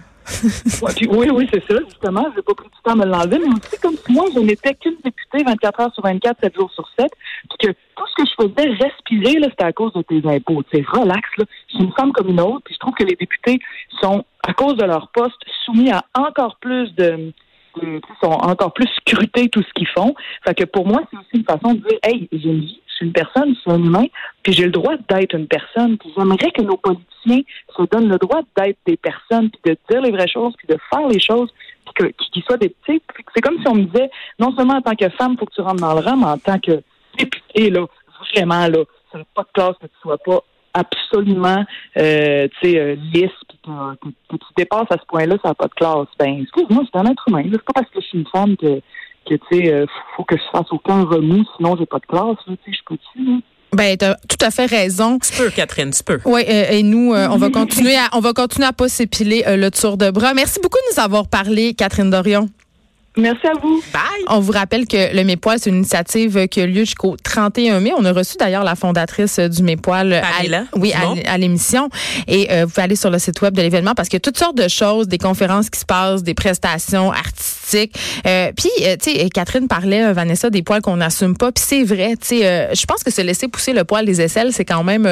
Ouais, 0.81 0.93
puis 0.95 1.07
oui, 1.09 1.27
oui, 1.33 1.49
c'est 1.53 1.63
ça, 1.67 1.79
justement. 1.85 2.25
Je 2.31 2.37
n'ai 2.37 2.41
pas 2.41 2.53
pris 2.53 2.67
du 2.67 2.81
temps 2.83 2.93
à 2.93 2.95
me 2.95 3.05
l'enlever, 3.05 3.39
mais 3.39 3.53
aussi 3.53 3.79
comme 3.81 3.95
si 3.95 4.11
moi, 4.11 4.25
je 4.33 4.39
n'étais 4.39 4.73
qu'une 4.73 4.95
députée 5.03 5.43
24 5.45 5.79
heures 5.81 5.93
sur 5.93 6.03
24, 6.03 6.37
7 6.41 6.55
jours 6.55 6.71
sur 6.71 6.87
7, 6.97 7.11
puis 7.49 7.67
que 7.67 7.71
tout 7.71 8.03
ce 8.07 8.23
que 8.23 8.29
je 8.29 8.47
faisais 8.47 8.69
respirer, 8.69 9.39
là, 9.39 9.47
c'était 9.49 9.65
à 9.65 9.73
cause 9.73 9.93
de 9.93 10.01
tes 10.01 10.21
impôts. 10.27 10.63
Tu 10.63 10.77
sais, 10.77 10.85
relax, 10.87 11.27
là. 11.37 11.45
Je 11.73 11.83
une 11.83 11.91
femme 11.93 12.13
comme 12.13 12.29
une 12.29 12.39
autre, 12.39 12.61
puis 12.63 12.73
je 12.73 12.79
trouve 12.79 12.93
que 12.93 13.03
les 13.03 13.15
députés 13.15 13.59
sont, 14.01 14.23
à 14.47 14.53
cause 14.53 14.77
de 14.77 14.85
leur 14.85 15.09
poste, 15.09 15.41
soumis 15.65 15.91
à 15.91 16.03
encore 16.15 16.57
plus 16.61 16.93
de, 16.95 17.33
sont 18.21 18.31
encore 18.31 18.73
plus 18.73 18.87
scrutés 18.97 19.49
tout 19.49 19.61
ce 19.63 19.73
qu'ils 19.73 19.87
font. 19.87 20.13
Fait 20.45 20.53
que 20.53 20.63
pour 20.65 20.87
moi, 20.87 21.01
c'est 21.09 21.17
aussi 21.17 21.29
une 21.33 21.43
façon 21.43 21.73
de 21.73 21.79
dire, 21.79 21.99
hey, 22.03 22.27
j'ai 22.31 22.49
une 22.49 22.61
vie, 22.61 22.81
Je 22.87 22.95
suis 22.95 23.05
une 23.05 23.13
personne, 23.13 23.55
je 23.55 23.59
suis 23.59 23.71
un 23.71 23.83
humain, 23.83 24.05
puis 24.43 24.53
j'ai 24.53 24.65
le 24.65 24.71
droit 24.71 24.95
d'être 25.09 25.35
une 25.35 25.47
personne. 25.47 25.97
Puis 25.97 26.11
j'aimerais 26.15 26.51
que 26.51 26.61
nos 26.61 26.77
politiciens 26.77 27.41
se 27.75 27.83
donnent 27.91 28.09
le 28.09 28.17
droit 28.17 28.41
d'être 28.57 28.77
des 28.85 28.97
personnes, 28.97 29.49
puis 29.49 29.71
de 29.71 29.77
dire 29.89 30.01
les 30.01 30.11
vraies 30.11 30.27
choses, 30.27 30.53
puis 30.57 30.67
de 30.67 30.77
faire 30.89 31.07
les 31.07 31.19
choses, 31.19 31.53
puis 31.95 32.13
qu'ils 32.31 32.43
soient 32.43 32.57
des 32.57 32.69
petits. 32.69 33.01
C'est 33.35 33.41
comme 33.41 33.59
si 33.59 33.67
on 33.67 33.75
me 33.75 33.83
disait, 33.83 34.09
non 34.39 34.55
seulement 34.55 34.75
en 34.75 34.81
tant 34.81 34.95
que 34.95 35.09
femme, 35.09 35.37
faut 35.37 35.45
que 35.45 35.53
tu 35.53 35.61
rentres 35.61 35.81
dans 35.81 35.93
le 35.93 36.01
rang, 36.01 36.17
mais 36.17 36.25
en 36.25 36.37
tant 36.37 36.59
que 36.59 36.81
député, 37.17 37.69
là, 37.69 37.85
vraiment, 38.33 38.67
là, 38.67 38.83
ça 39.11 39.17
n'a 39.19 39.25
pas 39.35 39.43
de 39.43 39.49
classe 39.53 39.75
que 39.79 39.87
tu 39.87 39.99
sois 40.01 40.17
pas 40.17 40.43
absolument 40.73 41.63
euh, 41.97 42.47
tu 42.59 42.69
sais 42.69 42.79
euh, 42.79 42.95
lisse 43.13 43.31
puis 43.47 43.59
que, 43.63 44.09
que, 44.29 44.35
tu 44.35 44.53
dépasses 44.57 44.87
à 44.89 44.97
ce 44.97 45.05
point-là 45.07 45.35
ça 45.41 45.49
n'a 45.49 45.55
pas 45.55 45.67
de 45.67 45.73
classe 45.73 46.07
ben 46.19 46.41
excuse-moi 46.41 46.83
c'est 46.91 46.99
un 46.99 47.05
être 47.05 47.23
humain 47.27 47.43
c'est 47.51 47.61
pas 47.61 47.73
parce 47.73 47.89
que 47.89 48.01
je 48.01 48.05
suis 48.05 48.17
une 48.19 48.27
femme 48.27 48.57
que 48.57 48.81
que 49.29 49.35
tu 49.35 49.39
sais 49.51 49.73
euh, 49.73 49.85
faut 50.17 50.23
que 50.23 50.35
je 50.35 50.43
fasse 50.51 50.71
aucun 50.71 51.03
remous 51.03 51.45
sinon 51.57 51.75
j'ai 51.77 51.85
pas 51.85 51.99
de 51.99 52.05
classe 52.05 52.37
tu 52.45 52.53
sais 52.53 52.77
je 52.77 52.83
peux 52.87 52.97
tu 53.13 53.43
ben, 53.73 53.97
tu 53.97 54.05
as 54.05 54.15
tout 54.29 54.37
à 54.45 54.51
fait 54.51 54.67
raison. 54.67 55.17
Tu 55.17 55.35
peux, 55.35 55.49
Catherine, 55.49 55.89
tu 55.89 56.03
peux. 56.03 56.19
Oui, 56.25 56.43
euh, 56.47 56.69
et 56.69 56.83
nous, 56.83 57.11
on 57.11 57.37
va 57.37 57.49
continuer 57.49 57.95
à, 57.95 58.07
on 58.13 58.19
va 58.19 58.31
continuer 58.31 58.67
à 58.67 58.71
pas 58.71 58.87
s'épiler 58.87 59.43
le 59.47 59.71
tour 59.71 59.97
de 59.97 60.11
bras. 60.11 60.35
Merci 60.35 60.59
beaucoup 60.61 60.77
de 60.77 60.95
nous 60.95 61.03
avoir 61.03 61.27
parlé, 61.27 61.73
Catherine 61.73 62.11
Dorion. 62.11 62.49
Merci 63.15 63.45
à 63.45 63.53
vous. 63.61 63.83
Bye. 63.93 64.01
On 64.27 64.39
vous 64.39 64.51
rappelle 64.51 64.87
que 64.87 65.15
le 65.15 65.23
Mépoil, 65.23 65.59
c'est 65.59 65.69
une 65.69 65.77
initiative 65.77 66.47
qui 66.47 66.61
a 66.61 66.65
lieu 66.65 66.83
jusqu'au 66.83 67.15
31 67.21 67.79
mai. 67.79 67.91
On 67.95 68.05
a 68.05 68.11
reçu 68.11 68.37
d'ailleurs 68.37 68.63
la 68.63 68.75
fondatrice 68.75 69.37
du 69.37 69.61
Mépoil 69.61 70.13
à, 70.13 70.21
oui, 70.75 70.93
à, 70.93 71.37
l'émission. 71.37 71.89
Et 72.27 72.51
euh, 72.51 72.65
vous 72.65 72.71
pouvez 72.71 72.83
aller 72.83 72.95
sur 72.95 73.11
le 73.11 73.19
site 73.19 73.39
web 73.41 73.53
de 73.55 73.61
l'événement 73.61 73.93
parce 73.93 74.09
qu'il 74.09 74.15
y 74.15 74.17
a 74.17 74.21
toutes 74.21 74.37
sortes 74.37 74.57
de 74.57 74.67
choses, 74.67 75.07
des 75.07 75.19
conférences 75.19 75.69
qui 75.69 75.79
se 75.79 75.85
passent, 75.85 76.23
des 76.23 76.33
prestations 76.33 77.11
artistiques. 77.11 77.95
Euh, 78.25 78.51
puis, 78.55 78.71
euh, 78.81 78.95
tu 79.01 79.11
sais, 79.11 79.29
Catherine 79.29 79.67
parlait, 79.67 80.11
Vanessa, 80.13 80.49
des 80.49 80.63
poils 80.63 80.81
qu'on 80.81 80.97
n'assume 80.97 81.37
pas. 81.37 81.51
Puis 81.51 81.63
c'est 81.67 81.83
vrai, 81.83 82.15
tu 82.19 82.39
sais, 82.39 82.69
je 82.73 82.85
pense 82.85 83.03
que 83.03 83.11
se 83.11 83.21
laisser 83.21 83.47
pousser 83.47 83.73
le 83.73 83.83
poil 83.83 84.05
des 84.05 84.21
aisselles, 84.21 84.53
c'est 84.53 84.65
quand 84.65 84.83
même 84.83 85.07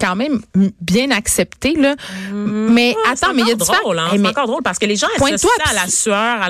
quand 0.00 0.16
même 0.16 0.40
bien 0.80 1.10
accepté. 1.10 1.74
Là. 1.74 1.94
Mmh. 2.30 2.72
mais 2.72 2.94
attends, 3.10 3.34
mais 3.34 3.42
il 3.42 3.48
y 3.48 3.52
a 3.52 3.54
du 3.54 3.64
drôle, 3.64 3.98
hein? 3.98 4.08
C'est 4.12 4.26
encore 4.26 4.46
drôle 4.46 4.62
parce 4.62 4.78
que 4.78 4.86
les 4.86 4.96
gens 4.96 5.08
associent 5.16 5.36
ça 5.38 5.70
à 5.70 5.74
la 5.74 5.86
sueur, 5.88 6.42
à 6.42 6.48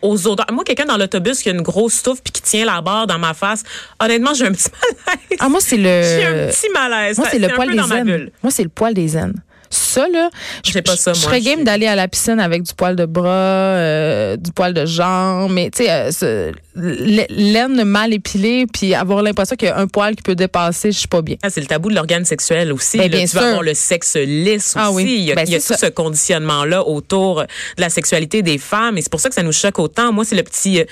aux 0.00 0.26
odeurs. 0.26 0.46
Moi, 0.52 0.64
quelqu'un 0.64 0.84
dans 0.86 0.96
l'autobus 0.96 1.42
qui 1.42 1.48
a 1.48 1.52
une 1.52 1.62
grosse 1.62 2.02
touffe 2.02 2.22
puis 2.22 2.32
qui 2.32 2.42
tient 2.42 2.64
la 2.64 2.80
barre 2.80 3.06
dans 3.06 3.18
ma 3.18 3.34
face, 3.34 3.62
honnêtement, 4.00 4.34
j'ai 4.34 4.46
un 4.46 4.52
petit 4.52 4.70
malaise. 5.06 5.38
Ah, 5.40 5.48
moi, 5.48 5.60
c'est 5.60 5.76
le. 5.76 5.82
J'ai 5.82 6.24
un 6.24 6.48
petit 6.48 6.68
malaise. 6.72 7.18
Moi, 7.18 7.28
c'est 7.30 7.38
le 7.38 7.48
poil 7.48 7.70
des 7.70 7.92
aines. 7.92 8.30
Moi, 8.42 8.50
c'est 8.50 8.64
le 8.64 8.68
poil 8.68 8.94
des 8.94 9.16
aines 9.16 9.34
ça, 9.72 10.06
là, 10.12 10.30
je, 10.64 10.78
pas 10.80 10.96
ça, 10.96 11.10
moi, 11.12 11.14
je 11.14 11.20
serais 11.20 11.40
game 11.40 11.64
d'aller 11.64 11.86
à 11.86 11.96
la 11.96 12.08
piscine 12.08 12.40
avec 12.40 12.62
du 12.62 12.74
poil 12.74 12.94
de 12.94 13.06
bras, 13.06 13.28
euh, 13.28 14.36
du 14.36 14.52
poil 14.52 14.74
de 14.74 14.84
jambe, 14.84 15.50
mais 15.52 15.70
tu 15.70 15.84
sais, 15.84 16.08
euh, 16.22 16.52
l'aine 16.76 17.84
mal 17.84 18.12
épilée, 18.12 18.66
puis 18.72 18.94
avoir 18.94 19.22
l'impression 19.22 19.56
qu'il 19.56 19.68
y 19.68 19.70
a 19.70 19.78
un 19.78 19.86
poil 19.86 20.14
qui 20.14 20.22
peut 20.22 20.34
dépasser, 20.34 20.92
je 20.92 20.98
suis 20.98 21.08
pas 21.08 21.22
bien. 21.22 21.36
Ah, 21.42 21.48
c'est 21.50 21.60
le 21.60 21.66
tabou 21.66 21.88
de 21.88 21.94
l'organe 21.94 22.24
sexuel 22.24 22.72
aussi. 22.72 22.98
Ben, 22.98 23.10
bien 23.10 23.24
tu 23.24 23.36
vas 23.36 23.48
avoir 23.48 23.62
le 23.62 23.74
sexe 23.74 24.16
lisse 24.16 24.74
ah, 24.76 24.90
aussi. 24.90 25.04
Oui. 25.04 25.16
Il 25.20 25.24
y 25.24 25.32
a, 25.32 25.34
ben, 25.34 25.46
tout 25.46 25.58
ce 25.58 25.88
conditionnement-là 25.88 26.86
autour 26.86 27.42
de 27.42 27.46
la 27.80 27.88
sexualité 27.88 28.42
des 28.42 28.58
femmes, 28.58 28.98
et 28.98 29.02
c'est 29.02 29.10
pour 29.10 29.20
ça 29.20 29.30
que 29.30 29.34
ça 29.34 29.42
nous 29.42 29.52
choque 29.52 29.78
autant. 29.78 30.12
Moi, 30.12 30.24
c'est 30.24 30.36
le 30.36 30.42
petit, 30.42 30.80
euh, 30.80 30.84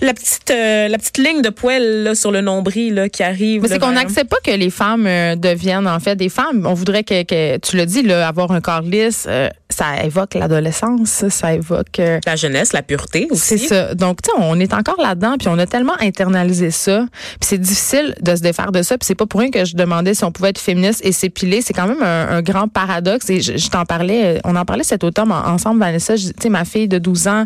la 0.00 0.14
petite, 0.14 0.50
la 0.50 0.98
petite 0.98 1.18
ligne 1.18 1.42
de 1.42 1.50
poil 1.50 1.82
là, 2.04 2.14
sur 2.14 2.30
le 2.30 2.42
nombril 2.42 2.94
là, 2.94 3.08
qui 3.08 3.22
arrive. 3.22 3.62
Mais 3.62 3.68
c'est 3.68 3.78
qu'on 3.80 3.92
n'accepte 3.92 4.30
pas 4.30 4.38
que 4.44 4.56
les 4.56 4.70
femmes 4.70 5.08
deviennent 5.36 5.88
en 5.88 5.98
fait 5.98 6.14
des 6.14 6.28
femmes. 6.28 6.64
On 6.66 6.74
voudrait 6.74 7.02
que, 7.02 7.22
que 7.24 7.58
tu 7.58 7.76
le 7.76 7.86
dis 7.86 8.02
là 8.02 8.19
avoir 8.22 8.50
un 8.52 8.60
corps 8.60 8.82
lisse, 8.82 9.26
euh, 9.28 9.48
ça 9.70 10.04
évoque 10.04 10.34
l'adolescence, 10.34 11.24
ça 11.28 11.54
évoque 11.54 11.98
euh, 11.98 12.18
la 12.26 12.36
jeunesse, 12.36 12.72
la 12.72 12.82
pureté 12.82 13.28
aussi. 13.30 13.58
C'est 13.58 13.68
ça. 13.68 13.94
Donc 13.94 14.22
tu 14.22 14.30
sais, 14.30 14.36
on 14.38 14.58
est 14.58 14.74
encore 14.74 15.00
là-dedans, 15.00 15.36
puis 15.38 15.48
on 15.48 15.58
a 15.58 15.66
tellement 15.66 15.94
internalisé 16.00 16.70
ça, 16.70 17.06
puis 17.40 17.48
c'est 17.48 17.58
difficile 17.58 18.14
de 18.20 18.36
se 18.36 18.42
défaire 18.42 18.72
de 18.72 18.82
ça. 18.82 18.98
Puis 18.98 19.06
c'est 19.06 19.14
pas 19.14 19.26
pour 19.26 19.40
rien 19.40 19.50
que 19.50 19.64
je 19.64 19.76
demandais 19.76 20.14
si 20.14 20.24
on 20.24 20.32
pouvait 20.32 20.50
être 20.50 20.60
féministe 20.60 21.00
et 21.04 21.12
s'épiler. 21.12 21.62
C'est 21.62 21.72
quand 21.72 21.86
même 21.86 22.02
un, 22.02 22.42
grand 22.42 22.68
paradoxe. 22.68 23.28
Et 23.30 23.40
je, 23.40 23.68
t'en 23.68 23.84
parlais, 23.84 24.36
euh, 24.36 24.40
on 24.44 24.56
en 24.56 24.64
parlait 24.64 24.82
cet 24.82 25.04
automne 25.04 25.30
ensemble, 25.30 25.80
Vanessa. 25.80 26.16
Tu 26.16 26.32
sais, 26.40 26.48
ma 26.48 26.64
fille 26.64 26.88
de 26.88 26.98
12 26.98 27.28
ans 27.28 27.44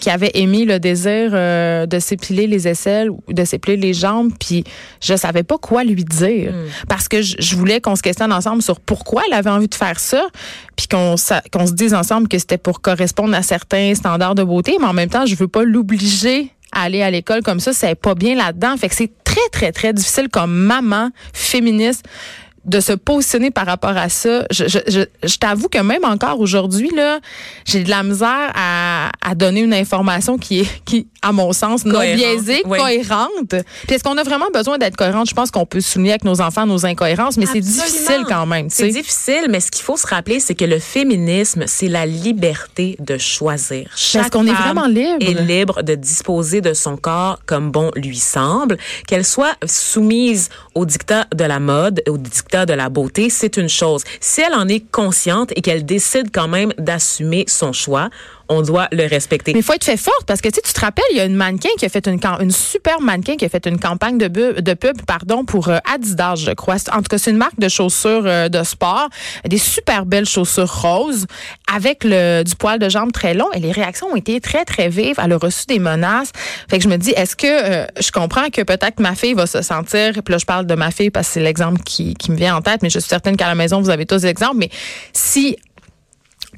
qui 0.00 0.10
avait 0.10 0.32
émis 0.34 0.64
le 0.64 0.78
désir 0.78 1.32
de 1.32 1.98
s'épiler 1.98 2.46
les 2.46 2.68
aisselles 2.68 3.10
ou 3.10 3.20
de 3.28 3.44
s'épiler 3.44 3.76
les 3.76 3.94
jambes, 3.94 4.30
puis 4.38 4.64
je 5.00 5.14
savais 5.16 5.42
pas 5.42 5.58
quoi 5.58 5.84
lui 5.84 6.04
dire 6.04 6.52
hmm. 6.52 6.86
parce 6.88 7.08
que 7.08 7.22
je, 7.22 7.36
je 7.38 7.56
voulais 7.56 7.80
qu'on 7.80 7.96
se 7.96 8.02
questionne 8.02 8.32
ensemble 8.32 8.62
sur 8.62 8.80
pourquoi 8.80 9.22
elle 9.26 9.34
avait 9.34 9.50
envie 9.50 9.68
de 9.68 9.74
faire 9.74 9.98
ça, 9.98 10.26
puis 10.76 10.88
qu'on 10.88 11.16
se 11.66 11.72
dise 11.72 11.94
ensemble 11.94 12.28
que 12.28 12.38
c'était 12.38 12.58
pour 12.58 12.80
correspondre 12.80 13.34
à 13.34 13.42
certains 13.42 13.94
standards 13.94 14.34
de 14.34 14.44
beauté, 14.44 14.76
mais 14.80 14.86
en 14.86 14.92
même 14.92 15.08
temps, 15.08 15.26
je 15.26 15.34
veux 15.34 15.48
pas 15.48 15.64
l'obliger 15.64 16.50
à 16.72 16.82
aller 16.82 17.02
à 17.02 17.10
l'école 17.10 17.42
comme 17.42 17.60
ça, 17.60 17.72
c'est 17.72 17.94
pas 17.94 18.14
bien 18.14 18.34
là-dedans. 18.34 18.76
Fait 18.76 18.88
que 18.88 18.94
c'est 18.94 19.12
très, 19.24 19.48
très, 19.50 19.72
très 19.72 19.92
difficile 19.92 20.28
comme 20.28 20.52
maman 20.52 21.10
féministe 21.32 22.04
de 22.66 22.80
se 22.80 22.92
positionner 22.92 23.50
par 23.50 23.66
rapport 23.66 23.96
à 23.96 24.08
ça. 24.08 24.44
Je, 24.50 24.66
je, 24.66 24.78
je, 24.88 25.00
je 25.26 25.36
t'avoue 25.36 25.68
que 25.68 25.78
même 25.78 26.04
encore 26.04 26.40
aujourd'hui, 26.40 26.90
là, 26.94 27.20
j'ai 27.64 27.84
de 27.84 27.90
la 27.90 28.02
misère 28.02 28.52
à, 28.54 29.10
à, 29.24 29.34
donner 29.34 29.60
une 29.60 29.74
information 29.74 30.36
qui 30.36 30.60
est, 30.60 30.84
qui, 30.84 31.06
à 31.22 31.32
mon 31.32 31.52
sens, 31.52 31.84
non 31.84 32.00
biaisée, 32.00 32.62
cohérente. 32.62 33.54
Puis 33.86 33.96
est-ce 33.96 34.02
qu'on 34.04 34.18
a 34.18 34.22
vraiment 34.22 34.48
besoin 34.52 34.78
d'être 34.78 34.96
cohérente? 34.96 35.28
Je 35.28 35.34
pense 35.34 35.50
qu'on 35.50 35.66
peut 35.66 35.80
souligner 35.80 36.12
avec 36.12 36.24
nos 36.24 36.40
enfants 36.40 36.66
nos 36.66 36.84
incohérences, 36.84 37.36
mais 37.36 37.46
c'est 37.46 37.60
difficile 37.60 38.24
quand 38.28 38.46
même. 38.46 38.68
C'est 38.70 38.88
difficile, 38.88 39.46
mais 39.48 39.60
ce 39.60 39.70
qu'il 39.70 39.84
faut 39.84 39.96
se 39.96 40.06
rappeler, 40.06 40.40
c'est 40.40 40.54
que 40.54 40.64
le 40.64 40.78
féminisme, 40.78 41.64
c'est 41.66 41.88
la 41.88 42.06
liberté 42.06 42.96
de 42.98 43.18
choisir. 43.18 43.88
Est-ce 43.94 44.30
qu'on 44.30 44.46
est 44.46 44.52
vraiment 44.52 44.86
libre? 44.86 45.16
est 45.20 45.34
libre 45.34 45.82
de 45.82 45.94
disposer 45.94 46.60
de 46.60 46.74
son 46.74 46.96
corps 46.96 47.40
comme 47.46 47.70
bon 47.70 47.90
lui 47.94 48.18
semble, 48.18 48.76
qu'elle 49.06 49.24
soit 49.24 49.56
soumise 49.64 50.48
aux 50.74 50.84
dictats 50.84 51.26
de 51.34 51.44
la 51.44 51.60
mode, 51.60 52.02
aux 52.08 52.18
de 52.64 52.72
la 52.72 52.88
beauté, 52.88 53.28
c'est 53.28 53.58
une 53.58 53.68
chose. 53.68 54.04
Si 54.20 54.40
elle 54.40 54.54
en 54.54 54.68
est 54.68 54.90
consciente 54.90 55.52
et 55.56 55.60
qu'elle 55.60 55.84
décide 55.84 56.30
quand 56.32 56.48
même 56.48 56.72
d'assumer 56.78 57.44
son 57.48 57.72
choix, 57.72 58.08
on 58.48 58.62
doit 58.62 58.88
le 58.92 59.06
respecter. 59.06 59.52
Mais 59.52 59.60
il 59.60 59.62
faut 59.62 59.72
être 59.72 59.84
fait 59.84 59.96
forte 59.96 60.24
parce 60.26 60.40
que 60.40 60.48
tu 60.48 60.60
te 60.60 60.80
rappelles, 60.80 61.04
il 61.12 61.16
y 61.16 61.20
a 61.20 61.24
une 61.24 61.34
mannequin 61.34 61.68
qui 61.78 61.84
a 61.84 61.88
fait 61.88 62.06
une, 62.06 62.20
une 62.40 62.50
super 62.50 63.00
mannequin 63.00 63.36
qui 63.36 63.44
a 63.44 63.48
fait 63.48 63.66
une 63.66 63.78
campagne 63.78 64.18
de, 64.18 64.28
de 64.28 64.74
pub 64.74 65.02
pardon, 65.06 65.44
pour 65.44 65.68
euh, 65.68 65.78
Adidas, 65.92 66.36
je 66.36 66.52
crois. 66.52 66.76
En 66.92 66.98
tout 66.98 67.08
cas, 67.10 67.18
c'est 67.18 67.30
une 67.30 67.36
marque 67.36 67.58
de 67.58 67.68
chaussures 67.68 68.24
euh, 68.26 68.48
de 68.48 68.62
sport, 68.62 69.08
des 69.44 69.58
super 69.58 70.06
belles 70.06 70.26
chaussures 70.26 70.72
roses 70.72 71.26
avec 71.72 72.04
le, 72.04 72.42
du 72.42 72.54
poil 72.54 72.78
de 72.78 72.88
jambe 72.88 73.12
très 73.12 73.34
long 73.34 73.50
et 73.52 73.60
les 73.60 73.72
réactions 73.72 74.08
ont 74.08 74.16
été 74.16 74.40
très, 74.40 74.64
très 74.64 74.88
vives. 74.88 75.16
Elle 75.22 75.32
a 75.32 75.38
reçu 75.38 75.66
des 75.66 75.78
menaces. 75.78 76.32
Fait 76.68 76.78
que 76.78 76.84
je 76.84 76.88
me 76.88 76.96
dis, 76.96 77.10
est-ce 77.10 77.36
que 77.36 77.46
euh, 77.46 77.86
je 78.00 78.10
comprends 78.10 78.48
que 78.50 78.62
peut-être 78.62 79.00
ma 79.00 79.14
fille 79.14 79.34
va 79.34 79.46
se 79.46 79.62
sentir, 79.62 80.12
puis 80.22 80.32
là, 80.32 80.38
je 80.38 80.46
parle 80.46 80.66
de 80.66 80.74
ma 80.74 80.90
fille 80.90 81.10
parce 81.10 81.28
que 81.28 81.34
c'est 81.34 81.40
l'exemple 81.40 81.80
qui, 81.82 82.14
qui 82.14 82.30
me 82.30 82.36
vient 82.36 82.56
en 82.56 82.62
tête, 82.62 82.82
mais 82.82 82.90
je 82.90 82.98
suis 82.98 83.08
certaine 83.08 83.36
qu'à 83.36 83.48
la 83.48 83.54
maison, 83.54 83.80
vous 83.80 83.90
avez 83.90 84.06
tous 84.06 84.22
des 84.22 84.28
exemples, 84.28 84.56
mais 84.58 84.70
si 85.12 85.56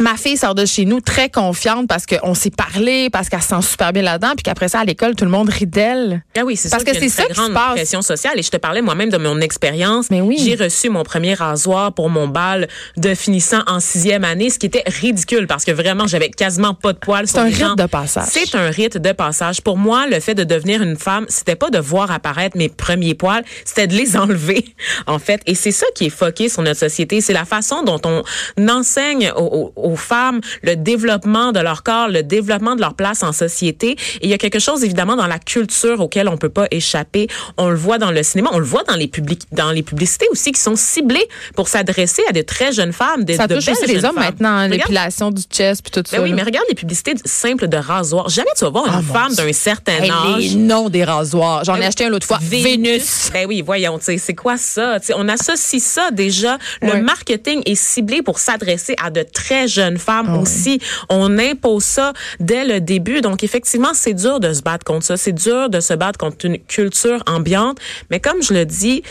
ma 0.01 0.17
fille 0.17 0.37
sort 0.37 0.55
de 0.55 0.65
chez 0.65 0.85
nous 0.85 1.01
très 1.01 1.29
confiante 1.29 1.89
parce 1.89 2.07
qu'on 2.07 2.35
s'est 2.35 2.51
parlé, 2.51 3.11
parce 3.11 3.29
qu'elle 3.29 3.43
se 3.43 3.49
sent 3.49 3.63
super 3.63 3.93
bien 3.93 4.03
là-dedans, 4.03 4.33
puis 4.37 4.43
qu'après 4.43 4.69
ça, 4.69 4.81
à 4.81 4.85
l'école, 4.85 5.15
tout 5.15 5.25
le 5.25 5.31
monde 5.31 5.49
rit 5.49 5.67
d'elle. 5.67 6.23
Ah 6.37 6.43
oui, 6.45 6.57
c'est 6.57 6.71
Parce 6.71 6.85
que 6.85 6.95
c'est 6.95 7.09
ça 7.09 7.25
qui 7.25 7.33
grande 7.33 7.53
pression 7.53 8.03
sociale. 8.03 8.39
Et 8.39 8.43
je 8.43 8.51
te 8.51 8.57
parlais 8.57 8.83
moi-même 8.83 9.11
de 9.11 9.19
mon 9.19 9.41
expérience. 9.41 10.11
Mais 10.11 10.21
oui. 10.21 10.39
J'ai 10.39 10.55
reçu 10.55 10.89
mon 10.89 11.03
premier 11.03 11.35
rasoir 11.35 11.93
pour 11.93 12.11
mon 12.11 12.29
bal 12.29 12.69
de 12.97 13.15
finissant 13.15 13.63
en 13.67 13.81
sixième 13.81 14.25
année, 14.25 14.51
ce 14.51 14.59
qui 14.59 14.67
était 14.67 14.85
ridicule 14.87 15.47
parce 15.47 15.65
que 15.65 15.73
vraiment, 15.73 16.07
j'avais 16.07 16.31
quasiment 16.31 16.75
pas 16.75 16.93
de 16.93 16.99
poils. 16.99 17.27
C'est 17.27 17.39
un 17.39 17.45
rite 17.45 17.79
de 17.79 17.87
passage. 17.87 18.29
C'est 18.31 18.55
un 18.55 18.71
rite 18.71 18.99
de 18.99 19.13
passage. 19.13 19.61
Pour 19.63 19.77
moi, 19.77 20.07
le 20.07 20.21
fait 20.21 20.35
de 20.35 20.45
devenir 20.45 20.83
une 20.83 20.97
femme, 20.97 21.27
c'était 21.29 21.57
pas 21.57 21.71
de 21.71 21.79
voir 21.79 22.11
apparaître 22.11 22.57
mes 22.57 22.69
premiers 22.69 23.15
poils, 23.15 23.45
c'était 23.65 23.87
de 23.87 23.95
les 23.95 24.17
enlever, 24.17 24.65
en 25.07 25.19
fait. 25.19 25.41
Et 25.47 25.55
c'est 25.55 25.73
ça 25.73 25.87
qui 25.95 26.07
est 26.07 26.11
foqué 26.11 26.49
sur 26.49 26.63
notre 26.63 26.81
société. 26.81 27.21
C'est 27.21 27.33
la 27.33 27.45
façon 27.45 27.83
dont 27.83 28.01
on 28.05 28.23
enseigne 28.69 29.33
aux 29.37 29.73
aux 29.88 29.88
femmes, 29.97 30.41
le 30.63 30.77
développement 30.77 31.53
de 31.53 31.61
leur 31.61 31.83
corps, 31.83 32.09
le 32.09 32.23
développement 32.23 32.77
de 32.77 32.81
leur 32.81 32.95
place 32.95 33.23
en 33.23 33.33
société. 33.33 33.91
Et 33.91 34.25
il 34.25 34.31
y 34.31 34.35
a 34.35 34.39
quelque 34.39 34.59
chose 34.59 34.85
évidemment 34.85 35.17
dans 35.17 35.27
la 35.27 35.39
culture 35.39 36.01
auquel 36.01 36.29
on 36.29 36.37
peut 36.37 36.49
pas 36.49 36.67
échapper. 36.71 37.29
On 37.57 37.69
le 37.69 37.77
voit 37.77 37.99
dans 37.99 38.11
le 38.11 38.23
cinéma, 38.23 38.51
on 38.53 38.59
le 38.59 38.65
voit 38.65 38.85
dans 38.85 38.97
les 38.97 39.09
publics, 39.09 39.43
dans 39.53 39.71
les 39.71 39.83
publicités 39.83 40.27
aussi 40.31 40.53
qui 40.53 40.61
sont 40.61 40.77
ciblées 40.77 41.27
pour 41.55 41.69
s'adresser 41.69 42.23
à 42.29 42.33
de 42.33 42.43
très 42.43 42.73
jeunes 42.73 42.93
femmes, 42.93 43.25
des 43.25 43.37
ça 43.37 43.47
de 43.47 43.55
touche 43.55 43.69
aussi 43.69 43.87
les 43.87 44.05
hommes 44.05 44.17
maintenant, 44.17 44.49
hein, 44.49 44.69
l'épilation 44.69 45.31
du 45.31 45.43
chest 45.43 45.83
puis 45.83 45.91
tout 45.91 46.03
ben 46.11 46.19
ça. 46.19 46.23
Oui, 46.23 46.33
mais 46.33 46.43
regarde 46.43 46.67
les 46.69 46.75
publicités 46.75 47.15
simples 47.25 47.69
de 47.69 47.77
rasoirs. 47.77 48.29
Jamais 48.29 48.51
tu 48.57 48.65
vas 48.65 48.71
voir 48.71 48.87
une 48.87 49.05
oh 49.09 49.13
femme 49.13 49.35
d'un 49.35 49.53
certain 49.53 50.03
âge. 50.03 50.43
Les 50.43 50.55
noms 50.55 50.89
des 50.89 51.05
rasoirs. 51.05 51.65
J'en 51.65 51.77
ai 51.77 51.87
acheté 51.87 52.05
un 52.05 52.11
l'autre 52.11 52.27
fois. 52.27 52.39
Vénus. 52.43 53.31
Ben 53.33 53.47
oui, 53.47 53.63
voyons, 53.63 53.99
c'est 54.01 54.35
quoi 54.35 54.57
ça? 54.57 54.99
On 55.15 55.29
associe 55.29 55.83
ça 55.83 56.11
déjà. 56.11 56.59
Le 56.83 57.03
marketing 57.03 57.63
est 57.65 57.75
ciblé 57.75 58.23
pour 58.23 58.39
s'adresser 58.39 58.95
à 59.03 59.11
de 59.11 59.23
très 59.23 59.69
jeunes 59.69 59.78
jeunes 59.79 59.99
femmes 59.99 60.31
ah 60.31 60.39
aussi. 60.39 60.81
On 61.09 61.39
impose 61.39 61.85
ça 61.85 62.13
dès 62.41 62.65
le 62.65 62.81
début. 62.81 63.21
Donc, 63.21 63.45
effectivement, 63.45 63.95
c'est 63.95 64.15
dur 64.15 64.41
de 64.41 64.53
se 64.53 64.63
battre 64.63 64.85
contre 64.85 65.05
ça. 65.05 65.17
C'est 65.17 65.33
dur 65.33 65.71
de 65.71 65.81
se 65.81 65.95
battre 65.95 66.19
contre 66.19 66.45
une 66.47 66.59
culture 66.59 67.23
ambiante. 67.27 67.79
Mais 68.11 68.21
comme 68.21 68.43
je 68.43 68.53
le 68.55 68.65
dis, 68.65 69.03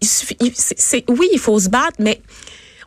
il 0.00 0.08
suffit, 0.08 0.36
c'est, 0.54 1.04
oui, 1.08 1.28
il 1.32 1.38
faut 1.38 1.58
se 1.58 1.68
battre, 1.68 1.96
mais 1.98 2.20